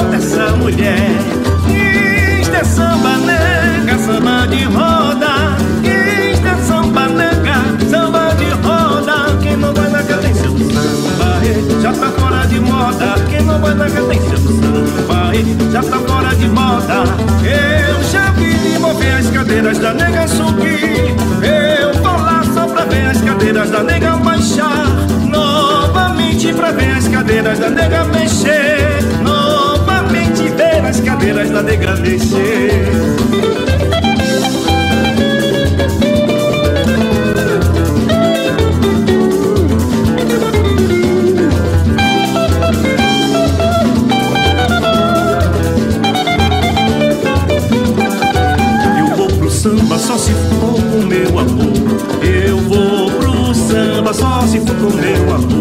Toda 0.00 0.02
a 0.02 0.04
mão 0.04 0.10
dessa 0.10 0.56
mulher. 0.56 1.10
Isto 2.40 2.54
é 2.54 2.64
samba 2.64 3.16
nega, 3.18 3.98
samba 3.98 4.46
de 4.46 4.64
roda. 4.64 5.56
Isto 6.32 6.46
é 6.46 6.56
samba 6.64 7.06
nega, 7.08 7.88
samba 7.88 8.34
de 8.34 8.48
roda. 8.66 9.36
Quem 9.42 9.56
não 9.56 9.74
vai 9.74 9.90
na 9.90 10.02
cadência 10.02 10.48
do 10.48 10.64
samba 10.72 11.40
eh, 11.44 11.82
Já 11.82 11.92
tá 11.92 12.10
fora 12.18 12.46
de 12.46 12.60
moda. 12.60 13.14
Quem 13.28 13.42
não 13.42 13.60
vai 13.60 13.74
na 13.74 13.90
cadência 13.90 14.38
do 14.38 14.48
samba 14.48 15.34
eh, 15.34 15.72
Já 15.72 15.82
tá 15.82 15.98
fora 15.98 16.34
de 16.34 16.48
moda. 16.48 17.04
Eu 17.44 18.02
já 18.04 18.30
vi 18.32 18.54
de 18.54 18.78
mover 18.78 19.16
as 19.16 19.30
cadeiras 19.30 19.78
da 19.78 19.92
nega 19.92 20.26
subir 20.28 21.14
Eu 21.42 21.92
tô 22.02 22.10
lá 22.10 22.42
só 22.54 22.66
pra 22.66 22.84
ver 22.84 23.06
as 23.06 23.20
cadeiras 23.20 23.70
da 23.70 23.82
nega 23.82 24.16
baixar 24.16 24.86
Novamente 25.28 26.52
pra 26.54 26.72
ver 26.72 26.90
as 26.90 27.08
cadeiras 27.08 27.58
da 27.58 27.70
nega 27.70 28.04
mexer 28.04 28.79
Novamente 30.90 31.24
ver 31.24 31.38
as 31.38 31.50
cadeiras 31.50 31.98
da 31.98 32.02
mexer 32.02 32.82
Eu 48.98 49.16
vou 49.16 49.28
pro 49.28 49.48
samba 49.48 49.96
só 49.96 50.18
se 50.18 50.32
for 50.32 50.74
com 50.74 51.06
meu 51.06 51.38
amor. 51.38 51.72
Eu 52.20 52.58
vou 52.58 53.10
pro 53.12 53.54
samba 53.54 54.12
só 54.12 54.40
se 54.42 54.58
for 54.58 54.74
com 54.74 54.96
meu 54.96 55.34
amor. 55.34 55.59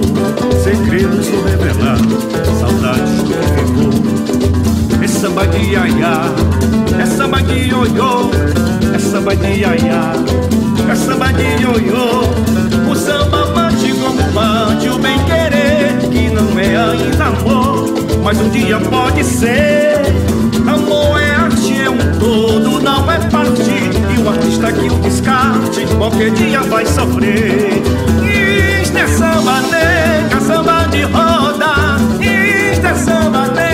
Samba 5.40 5.48
de 5.48 5.72
iaiá, 5.72 6.22
é 7.02 7.06
samba 7.06 7.42
de 7.42 7.70
ioiô, 7.70 8.30
é 8.94 9.00
samba 9.00 9.36
de 9.38 9.62
iaiá, 9.62 10.12
é 10.92 10.96
samba 10.96 11.32
de 11.32 11.64
ioiô. 11.64 12.92
O 12.92 12.96
samba 12.96 13.46
bate 13.54 13.94
como 13.94 14.22
bate 14.34 14.90
o 14.90 14.98
bem 14.98 15.18
querer, 15.20 15.98
que 16.10 16.30
não 16.30 16.60
é 16.60 16.76
ainda 16.76 17.26
amor, 17.26 17.94
mas 18.22 18.38
um 18.42 18.50
dia 18.50 18.80
pode 18.80 19.24
ser. 19.24 20.02
Amor 20.68 21.18
é 21.22 21.36
arte, 21.36 21.84
é 21.84 21.90
um 21.90 22.20
todo, 22.20 22.82
não 22.82 23.10
é 23.10 23.18
parte. 23.30 23.62
E 23.62 24.22
o 24.22 24.30
artista 24.30 24.74
que 24.74 24.88
o 24.88 25.00
descarte, 25.00 25.86
qualquer 25.98 26.32
dia 26.32 26.62
vai 26.64 26.86
sofrer. 26.86 27.82
Isto 28.82 28.98
é 28.98 29.08
samba 29.08 29.62
nega, 29.62 30.42
samba 30.42 30.84
de 30.92 31.04
roda. 31.04 31.96
Isto 32.20 32.88
é 32.88 32.96
samba 32.96 33.48
nega, 33.48 33.69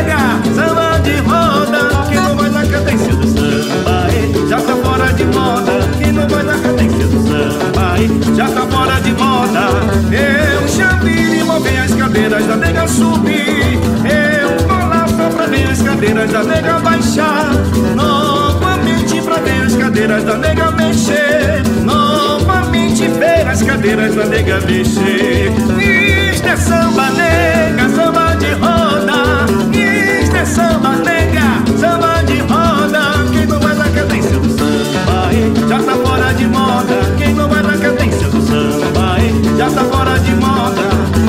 cadência 2.96 3.16
do 3.16 3.28
samba, 3.28 4.08
já 4.50 4.58
tá 4.62 4.76
fora 4.78 5.14
de 5.14 5.26
moda. 5.26 5.72
Quem 5.98 6.12
não 6.12 6.28
vai 6.28 6.44
na 6.44 6.58
cadência 6.58 7.08
do 7.08 7.22
samba, 7.28 7.98
já 8.36 8.48
tá 8.48 8.62
fora 8.68 9.02
de 9.02 9.12
moda. 9.12 9.70
Eu 10.12 10.68
já 10.68 10.94
vi 11.00 11.44
mover 11.44 11.80
as 11.82 11.94
cadeiras 11.94 12.46
da 12.46 12.56
nega 12.56 12.88
subir. 12.88 13.80
Eu 14.06 14.56
só 15.16 15.30
pra 15.30 15.46
ver 15.48 15.70
as 15.70 15.82
cadeiras 15.82 16.32
da 16.32 16.44
nega 16.44 16.80
baixar. 16.80 17.52
Novamente 17.96 19.22
pra 19.22 19.36
ver 19.36 19.66
as 19.66 19.76
cadeiras 19.76 20.24
da 20.24 20.38
nega 20.38 20.72
mexer. 20.72 21.64
Novamente 21.84 23.08
ver 23.08 23.48
as 23.48 23.62
cadeiras 23.62 24.16
da 24.16 24.26
nega 24.26 24.60
mexer. 24.62 25.52
Isto 26.34 26.48
é 26.48 26.56
samba 26.58 27.10
nega, 27.12 27.90
samba 27.90 28.36
de 28.36 28.54
roda. 28.54 29.46
Isto 29.74 30.36
é 30.36 30.46
samba 30.46 30.96
nega, 30.98 31.80
samba 31.80 32.24
de 32.24 32.40
roda. 32.40 32.65
Já 35.68 35.80
tá 35.80 35.94
fora 35.94 36.34
de 36.34 36.48
moda. 36.48 36.96
Quem 37.18 37.34
não 37.34 37.50
vai 37.50 37.62
na 37.62 37.78
cadência 37.78 38.28
do 38.28 38.42
samba, 38.42 39.20
hein? 39.20 39.42
já 39.58 39.70
tá 39.70 39.84
fora 39.86 40.18
de 40.20 40.36
moda. 40.36 40.82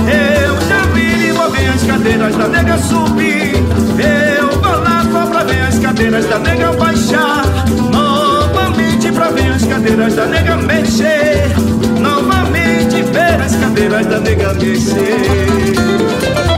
Eu 0.07 0.61
já 0.69 0.83
vi 0.93 1.33
mover 1.33 1.71
as 1.71 1.83
cadeiras 1.83 2.37
da 2.37 2.49
nega 2.49 2.79
subir. 2.79 3.55
Eu 3.99 4.51
vou 4.61 4.83
lá 4.83 5.05
só 5.11 5.27
pra 5.27 5.45
ver 5.45 5.63
as 5.63 5.79
cadeiras 5.79 6.27
da 6.27 6.39
nega 6.39 6.73
baixar. 6.73 7.45
Novamente 7.91 9.11
pra 9.13 9.31
ver 9.31 9.53
as 9.53 9.65
cadeiras 9.65 10.15
da 10.15 10.27
nega 10.27 10.57
mexer. 10.57 11.55
Novamente 12.01 13.03
ver 13.03 13.41
as 13.41 13.57
cadeiras 13.57 14.07
da 14.07 14.21
nega 14.21 14.53
mexer. 14.55 16.56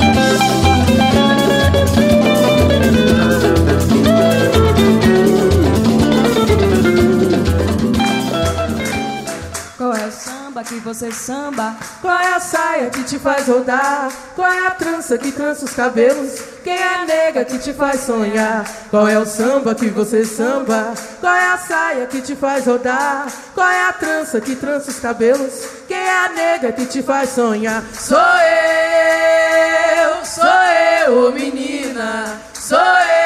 Samba 10.58 10.64
que 10.64 10.80
você 10.80 11.12
samba? 11.12 11.76
Qual 12.00 12.18
é 12.18 12.34
a 12.34 12.40
saia 12.40 12.90
que 12.90 13.04
te 13.04 13.18
faz 13.18 13.46
rodar? 13.46 14.10
Qual 14.34 14.50
é 14.50 14.66
a 14.66 14.70
trança 14.70 15.18
que 15.18 15.30
trança 15.30 15.64
os 15.64 15.72
cabelos? 15.72 16.40
Quem 16.64 16.76
é 16.76 16.94
a 16.94 17.04
nega 17.04 17.44
que 17.44 17.58
te 17.58 17.72
faz 17.72 18.00
sonhar? 18.00 18.64
Qual 18.90 19.06
é 19.06 19.18
o 19.18 19.26
samba 19.26 19.74
que 19.74 19.88
você 19.88 20.24
samba? 20.24 20.94
Qual 21.20 21.34
é 21.34 21.52
a 21.52 21.58
saia 21.58 22.06
que 22.06 22.20
te 22.20 22.34
faz 22.34 22.66
rodar? 22.66 23.26
Qual 23.54 23.68
é 23.68 23.88
a 23.88 23.92
trança 23.92 24.40
que 24.40 24.56
trança 24.56 24.90
os 24.90 24.98
cabelos? 24.98 25.66
Quem 25.86 25.96
é 25.96 26.24
a 26.24 26.28
nega 26.30 26.72
que 26.72 26.86
te 26.86 27.02
faz 27.02 27.30
sonhar? 27.30 27.84
Sou 27.92 28.18
eu, 28.18 30.24
sou 30.24 30.44
eu, 31.06 31.32
menina. 31.32 32.40
Sou 32.54 32.78
eu, 32.78 33.17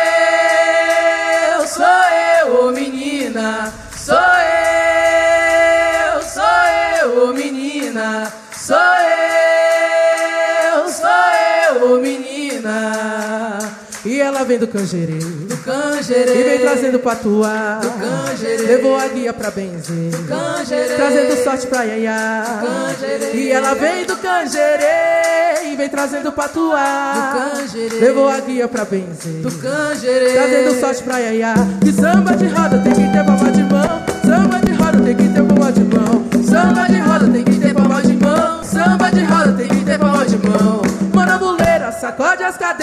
vem 14.53 14.59
do 14.59 14.69
canjerê, 14.69 15.19
do 15.19 15.57
canjerê, 15.59 16.41
e 16.41 16.43
vem 16.43 16.59
trazendo 16.61 16.99
patuá, 16.99 17.81
do 17.81 17.91
canjerê, 17.91 18.63
levou 18.67 18.97
a 18.97 19.09
guia 19.09 19.33
pra 19.33 19.51
benzer, 19.51 20.11
do 20.11 20.29
canjerê, 20.29 20.95
trazendo 20.95 21.43
sorte 21.43 21.67
pra 21.69 21.85
iaiá, 21.85 22.61
do 22.61 22.67
canjerê, 22.67 23.33
e 23.33 23.51
ela 23.51 23.75
vem 23.75 24.05
do 24.05 24.15
canjerê, 24.17 25.73
e 25.73 25.77
vem 25.77 25.89
trazendo 25.89 26.31
patuá, 26.33 27.15
do 27.15 27.61
canjerê, 27.61 27.99
levou 27.99 28.29
a 28.29 28.41
guia 28.41 28.69
pra 28.69 28.85
benzer, 28.85 29.41
do 29.41 29.51
canjerê, 29.53 30.33
trazendo 30.33 30.81
sorte 30.81 31.03
pra 31.03 31.19
iaiá, 31.19 31.55
e 31.87 31.93
samba 31.93 32.37
de 32.37 32.47
roda 32.49 32.79
tem 32.79 32.93
que 32.93 33.11
ter 33.11 33.25
palma 33.25 33.51
de 33.51 33.63
mão, 33.63 34.03
samba 34.23 34.59
de 34.61 34.73
roda 34.73 35.01
tem 35.03 35.17
que 35.17 35.29
ter 35.29 35.43
palma 35.45 35.73
de 35.73 35.85
mão, 35.85 36.25
samba 36.45 36.87
de 36.89 36.99
roda 36.99 37.29
tem 37.29 37.45
que 37.45 37.59
ter 37.59 37.75
palma 37.75 38.03
de 38.03 38.13
mão, 38.13 38.65
samba 38.65 39.11
de 39.11 39.25
roda 39.25 39.53
tem 39.53 39.69
que 39.69 39.85
ter 39.85 39.99
palma 39.99 40.27
de 40.27 40.37
mão, 40.37 40.83
mano 41.15 41.39
buleira, 41.39 41.91
sacode 41.93 42.43
as 42.43 42.59
cadeiras 42.59 42.82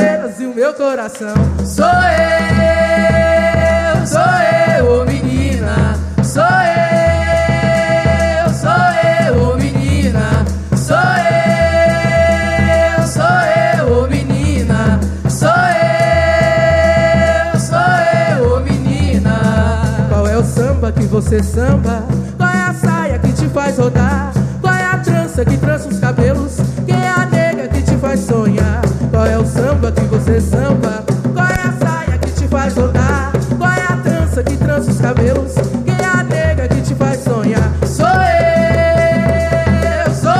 meu 0.69 0.73
coração. 0.73 1.33
Sou 1.65 1.85
eu, 1.85 1.91
sou 4.05 4.21
eu, 4.77 5.01
ô 5.01 5.05
menina. 5.05 5.97
Sou 6.23 6.43
eu, 6.43 6.49
sou 8.53 8.69
eu, 9.25 9.41
ô 9.41 9.55
menina. 9.55 10.45
Sou 10.75 10.95
eu, 12.05 13.01
sou 13.07 13.23
eu, 13.79 13.97
ô 13.97 14.07
menina. 14.07 14.99
Sou 15.27 15.49
eu, 17.53 17.59
sou 17.59 17.79
eu, 18.29 18.53
ô 18.53 18.59
menina. 18.59 20.05
Qual 20.09 20.27
é 20.27 20.37
o 20.37 20.43
samba 20.43 20.91
que 20.91 21.05
você 21.05 21.41
samba? 21.41 22.03
Qual 22.37 22.49
é 22.49 22.63
a 22.63 22.73
saia 22.73 23.17
que 23.17 23.33
te 23.33 23.49
faz 23.49 23.79
rodar? 23.79 24.31
Qual 24.61 24.73
é 24.73 24.85
a 24.85 24.99
trança 24.99 25.43
que 25.43 25.57
trança 25.57 25.89
os 25.89 25.97
cabelos? 25.99 26.58
Samba 29.89 29.91
que 29.91 30.01
você 30.05 30.39
samba? 30.41 31.03
Qual 31.33 31.47
é 31.47 31.53
a 31.53 31.73
saia 31.79 32.17
que 32.19 32.31
te 32.31 32.47
faz 32.47 32.75
rodar? 32.75 33.31
Qual 33.57 33.71
é 33.71 33.81
a 33.81 33.97
trança 33.97 34.43
que 34.43 34.55
trança 34.57 34.91
os 34.91 35.01
cabelos? 35.01 35.53
Quem 35.85 35.95
é 35.95 36.05
a 36.05 36.23
nega 36.23 36.67
que 36.67 36.81
te 36.81 36.93
faz 36.95 37.23
sonhar? 37.23 37.73
Sou 37.85 38.05
eu, 38.05 38.13
sou 40.13 40.31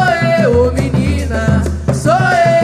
eu, 0.42 0.68
ô 0.68 0.72
menina. 0.72 1.64
Sou 1.94 2.14
eu, 2.14 2.60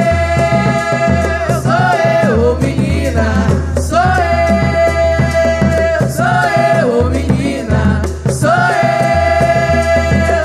sou 1.62 1.94
eu, 2.24 2.52
ô 2.52 2.56
menina. 2.60 3.48
Sou 3.82 3.98
eu, 4.42 6.10
sou 6.10 6.46
eu, 6.80 7.00
ô 7.00 7.10
menina. 7.10 8.02
Sou 8.30 8.50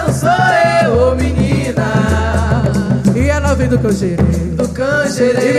eu, 0.06 0.12
sou 0.12 0.30
eu, 0.84 0.90
ô 1.08 1.14
menina. 1.14 1.88
E 3.14 3.28
ela 3.28 3.54
vem 3.54 3.68
do 3.68 3.78
canjerê, 3.78 4.14
do 4.56 4.70
e 4.70 4.72
trazendo 5.20 5.49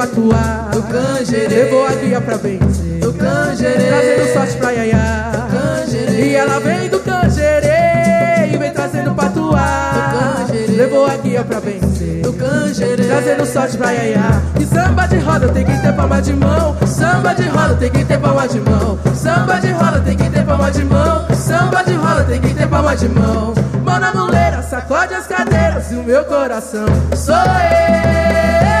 patuá, 0.00 0.70
do 0.72 0.82
canjerê, 0.84 1.48
levou 1.48 1.86
a 1.86 1.90
guia 1.90 2.20
pra 2.22 2.38
benzer, 2.38 3.00
do 3.00 3.12
canjerê, 3.12 3.86
trazendo 3.86 4.32
sorte 4.32 4.56
pra 4.56 4.72
iaiá, 4.72 5.30
do 5.30 5.42
canjerê, 5.58 6.24
e 6.24 6.34
ela 6.34 6.58
vem 6.58 6.88
do 6.88 7.00
canjerê, 7.00 8.48
e 8.50 8.56
vem 8.56 8.72
trazendo 8.72 9.14
patuá, 9.14 9.92
do 9.92 10.46
canjerê, 10.46 10.72
levou 10.72 11.06
a 11.06 11.16
guia 11.18 11.44
pra 11.44 11.60
benzer, 11.60 12.22
do 12.22 12.32
canjerê, 12.32 13.04
trazendo 13.04 13.44
sorte 13.44 13.76
pra 13.76 13.92
iaiá, 13.92 14.40
e 14.58 14.64
samba 14.64 15.06
de 15.06 15.18
roda 15.18 15.48
tem 15.48 15.66
que 15.66 15.82
ter 15.82 15.92
palma 15.92 16.22
de 16.22 16.32
mão, 16.32 16.76
samba 16.86 17.34
de 17.34 17.48
roda 17.48 17.74
tem 17.74 17.90
que 17.90 18.04
ter 18.06 18.18
palma 18.18 18.48
de 18.48 18.60
mão, 18.60 18.98
samba 19.14 19.60
de 19.60 19.70
roda 19.70 20.00
tem 20.00 20.16
que 20.16 20.30
ter 20.30 20.44
palma 20.46 20.70
de 20.70 20.84
mão, 20.84 21.26
samba 21.34 21.82
de 21.82 21.92
roda 21.92 22.24
tem 22.24 22.40
que 22.40 22.54
ter 22.54 22.66
palma 22.66 22.96
de 22.96 23.06
mão, 23.06 23.52
mão 23.84 24.00
na 24.00 24.14
muleira, 24.14 24.62
sacode 24.62 25.12
as 25.12 25.26
cadeiras 25.26 25.92
e 25.92 25.96
o 25.96 26.02
meu 26.02 26.24
coração. 26.24 26.86
Sou 27.14 27.34
eu, 27.34 28.79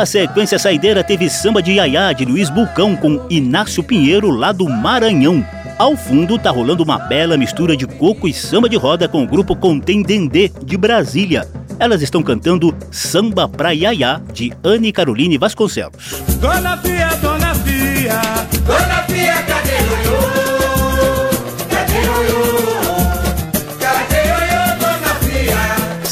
A 0.00 0.06
sequência 0.06 0.58
saideira 0.58 1.04
teve 1.04 1.28
samba 1.28 1.62
de 1.62 1.72
Yaya 1.72 2.12
de 2.14 2.24
Luiz 2.24 2.48
Bulcão 2.48 2.96
com 2.96 3.26
Inácio 3.28 3.82
Pinheiro 3.82 4.30
lá 4.30 4.50
do 4.50 4.66
Maranhão. 4.66 5.44
Ao 5.76 5.96
fundo 5.96 6.38
tá 6.38 6.50
rolando 6.50 6.82
uma 6.82 6.98
bela 6.98 7.36
mistura 7.36 7.76
de 7.76 7.86
coco 7.86 8.26
e 8.26 8.32
samba 8.32 8.66
de 8.66 8.76
roda 8.76 9.08
com 9.08 9.22
o 9.22 9.26
grupo 9.26 9.54
Contém 9.54 10.02
Dendê 10.02 10.50
de 10.64 10.76
Brasília. 10.76 11.46
Elas 11.78 12.00
estão 12.00 12.22
cantando 12.22 12.74
Samba 12.90 13.48
pra 13.48 13.72
Yaya 13.72 14.22
de 14.32 14.52
Anne 14.64 14.92
Caroline 14.92 15.36
Vasconcelos. 15.36 16.22
Dona 16.40 16.78
Fia, 16.78 17.08
Dona 17.20 17.54
Fia, 17.56 18.20
Dona 18.64 19.02
Fia, 19.02 19.42
cadê 19.42 19.72
Ioiô? 20.06 20.39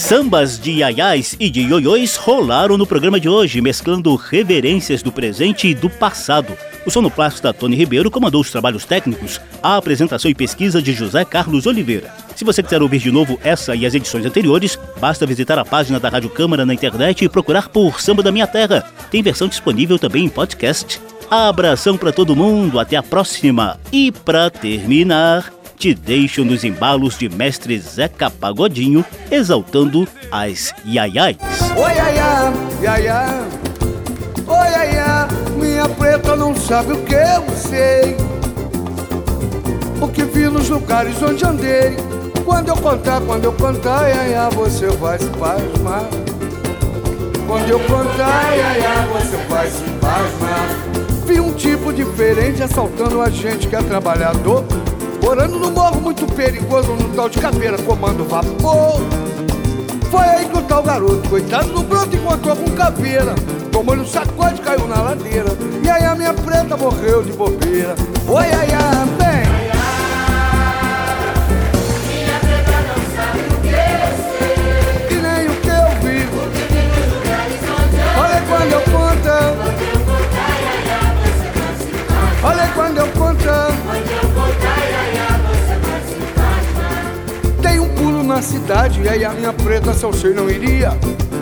Sambas 0.09 0.59
de 0.59 0.71
iaiás 0.71 1.37
e 1.39 1.51
de 1.51 1.61
ioiôs 1.61 2.17
rolaram 2.17 2.79
no 2.79 2.87
programa 2.87 3.21
de 3.21 3.29
hoje, 3.29 3.61
mesclando 3.61 4.17
reverências 4.17 5.03
do 5.03 5.13
presente 5.13 5.69
e 5.69 5.75
do 5.75 5.91
passado. 5.91 6.57
O 6.87 6.91
sonoplasta 6.91 7.53
Tony 7.53 7.77
Ribeiro 7.77 8.11
comandou 8.11 8.41
os 8.41 8.51
trabalhos 8.51 8.87
técnicos, 8.87 9.39
a 9.63 9.77
apresentação 9.77 10.31
e 10.31 10.35
pesquisa 10.35 10.81
de 10.81 10.95
José 10.95 11.27
Carlos 11.27 11.67
Oliveira. 11.67 12.11
Se 12.35 12.43
você 12.43 12.63
quiser 12.63 12.81
ouvir 12.81 13.01
de 13.01 13.11
novo 13.11 13.39
essa 13.45 13.77
e 13.77 13.85
as 13.85 13.93
edições 13.93 14.25
anteriores, 14.25 14.79
basta 14.99 15.27
visitar 15.27 15.59
a 15.59 15.65
página 15.65 16.01
da 16.01 16.09
Rádio 16.09 16.31
Câmara 16.31 16.65
na 16.65 16.73
internet 16.73 17.23
e 17.23 17.29
procurar 17.29 17.69
por 17.69 18.01
Samba 18.01 18.23
da 18.23 18.33
Minha 18.33 18.47
Terra. 18.47 18.91
Tem 19.11 19.23
versão 19.23 19.47
disponível 19.47 19.99
também 19.99 20.25
em 20.25 20.31
podcast. 20.31 20.99
Abração 21.31 21.99
para 21.99 22.13
todo 22.13 22.35
mundo, 22.35 22.81
até 22.81 22.97
a 22.97 23.03
próxima. 23.03 23.79
E 23.93 24.11
para 24.11 24.49
terminar, 24.49 25.53
te 25.79 25.95
deixo 25.95 26.45
nos 26.45 26.65
embalos 26.65 27.17
de 27.17 27.29
mestre 27.29 27.79
Zeca 27.79 28.29
Pagodinho, 28.29 29.05
exaltando 29.31 30.09
as 30.31 30.75
iaiás. 30.85 31.37
Oi, 31.77 31.93
iaiá, 31.93 32.53
iaiá. 32.83 33.47
Oi, 34.47 34.69
iaiá, 34.71 35.29
minha 35.57 35.89
preta 35.89 36.35
não 36.35 36.55
sabe 36.57 36.95
o 36.95 37.05
que 37.05 37.15
eu 37.15 37.57
sei. 37.57 38.17
O 40.01 40.09
que 40.09 40.25
vi 40.25 40.49
nos 40.49 40.69
lugares 40.69 41.23
onde 41.23 41.45
andei. 41.45 41.97
Quando 42.45 42.69
eu 42.69 42.77
contar, 42.77 43.21
quando 43.21 43.45
eu 43.45 43.53
contar, 43.53 44.09
iaiá, 44.09 44.49
você 44.49 44.89
vai 44.89 45.19
se 45.19 45.27
pasmar. 45.27 46.09
Quando 47.47 47.71
eu 47.71 47.79
contar, 47.81 48.57
iaiá, 48.57 49.07
você 49.13 49.37
vai 49.49 49.71
se 49.71 49.85
pasmar. 50.01 50.89
Vi 51.25 51.39
um 51.39 51.53
tipo 51.53 51.93
diferente 51.93 52.63
assaltando 52.65 53.23
a 53.23 53.31
gente 53.31 53.69
que 53.69 53.77
é 53.77 53.83
trabalhador. 53.83 54.65
Morando 55.23 55.59
no 55.59 55.71
morro 55.71 56.01
muito 56.01 56.27
perigoso, 56.35 56.93
no 56.93 57.09
tal 57.15 57.29
de 57.29 57.39
caveira, 57.39 57.77
comando 57.79 58.25
vapor. 58.25 59.01
Foi 60.11 60.25
aí 60.25 60.47
que 60.47 60.57
o 60.57 60.63
tal 60.63 60.83
garoto, 60.83 61.29
coitado 61.29 61.69
do 61.69 61.83
broto, 61.83 62.17
encontrou 62.17 62.57
com 62.57 62.71
caveira. 62.73 63.35
Tomou 63.71 63.95
no 63.95 64.07
sacode, 64.07 64.61
caiu 64.63 64.87
na 64.89 65.03
ladeira. 65.03 65.51
E 65.85 65.91
aí 65.91 66.05
a 66.05 66.15
minha 66.15 66.33
preta 66.33 66.77
morreu 66.77 67.23
de 67.23 67.33
bobeira. 67.33 67.95
Oi, 68.27 68.45
ai, 68.45 68.69
ai, 68.73 69.07
bem. 69.19 69.47
Minha 72.09 72.41
preta 72.41 72.79
não 72.89 72.99
sabe 73.17 73.41
o 73.41 73.61
que 73.61 73.69
eu 84.09 84.28
na 88.39 88.43
cidade 88.43 89.03
e 89.03 89.09
aí 89.09 89.25
a 89.25 89.31
minha 89.31 89.53
preta, 89.53 89.93
se 89.93 90.05
eu 90.05 90.13
sei, 90.13 90.33
não 90.33 90.49
iria. 90.49 90.93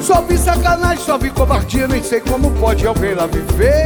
Só 0.00 0.22
vi 0.22 0.38
sacanagem, 0.38 1.04
só 1.04 1.18
vi 1.18 1.28
covardia, 1.28 1.86
nem 1.86 2.02
sei 2.02 2.20
como 2.20 2.50
pode 2.52 2.86
alguém 2.86 3.12
lá 3.12 3.26
viver. 3.26 3.84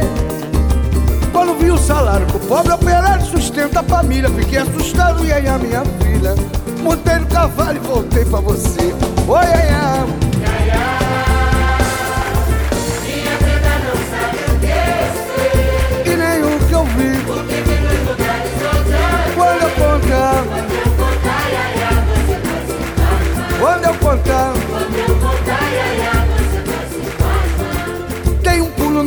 Quando 1.33 1.59
vi 1.59 1.71
o 1.71 1.77
salário 1.77 2.25
que 2.27 2.37
o 2.37 2.39
pobre 2.39 2.71
operário 2.71 3.25
sustenta 3.25 3.81
a 3.81 3.83
família, 3.83 4.29
fiquei 4.29 4.59
assustado 4.59 5.25
e 5.25 5.33
aí 5.33 5.45
a 5.45 5.57
minha 5.57 5.83
filha. 6.01 6.35
Montei 6.81 7.19
no 7.19 7.27
cavalo 7.27 7.75
e 7.75 7.79
voltei 7.79 8.23
pra 8.23 8.39
você. 8.39 8.93
Oi, 9.27 9.37
ai, 9.37 10.71
ai. 10.71 11.00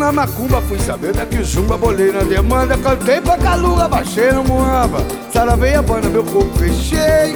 Na 0.04 0.12
macumba, 0.12 0.60
fui 0.60 0.78
saber 0.78 1.14
da 1.14 1.24
que 1.24 1.42
zumba, 1.42 1.78
bolei 1.78 2.12
na 2.12 2.22
demanda, 2.22 2.76
cantei 2.76 3.22
pra 3.22 3.38
caluga, 3.38 3.88
baixei 3.88 4.32
no 4.32 4.44
muamba, 4.44 4.98
saravei 5.32 5.74
a 5.74 5.80
banda, 5.80 6.10
meu 6.10 6.22
corpo 6.24 6.58
fechei. 6.58 7.34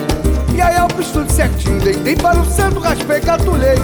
E 0.54 0.60
aí 0.60 0.76
eu 0.76 0.86
fiz 0.94 1.10
tudo 1.10 1.32
certinho, 1.32 1.80
deitei 1.80 2.14
para 2.16 2.38
o 2.38 2.44
centro, 2.44 2.80
raspei, 2.80 3.20
catulei. 3.20 3.76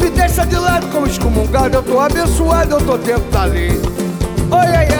Me 0.00 0.08
deixa 0.08 0.46
de 0.46 0.56
lado 0.56 0.86
como 0.90 1.06
excomungado, 1.06 1.76
eu 1.76 1.82
tô 1.82 2.00
abençoado, 2.00 2.76
eu 2.76 2.80
tô 2.80 2.96
dentro 2.96 3.30
da 3.30 3.44
lei. 3.44 3.72
Oi, 4.50 4.66
ai, 4.66 4.88
ai. 4.88 4.99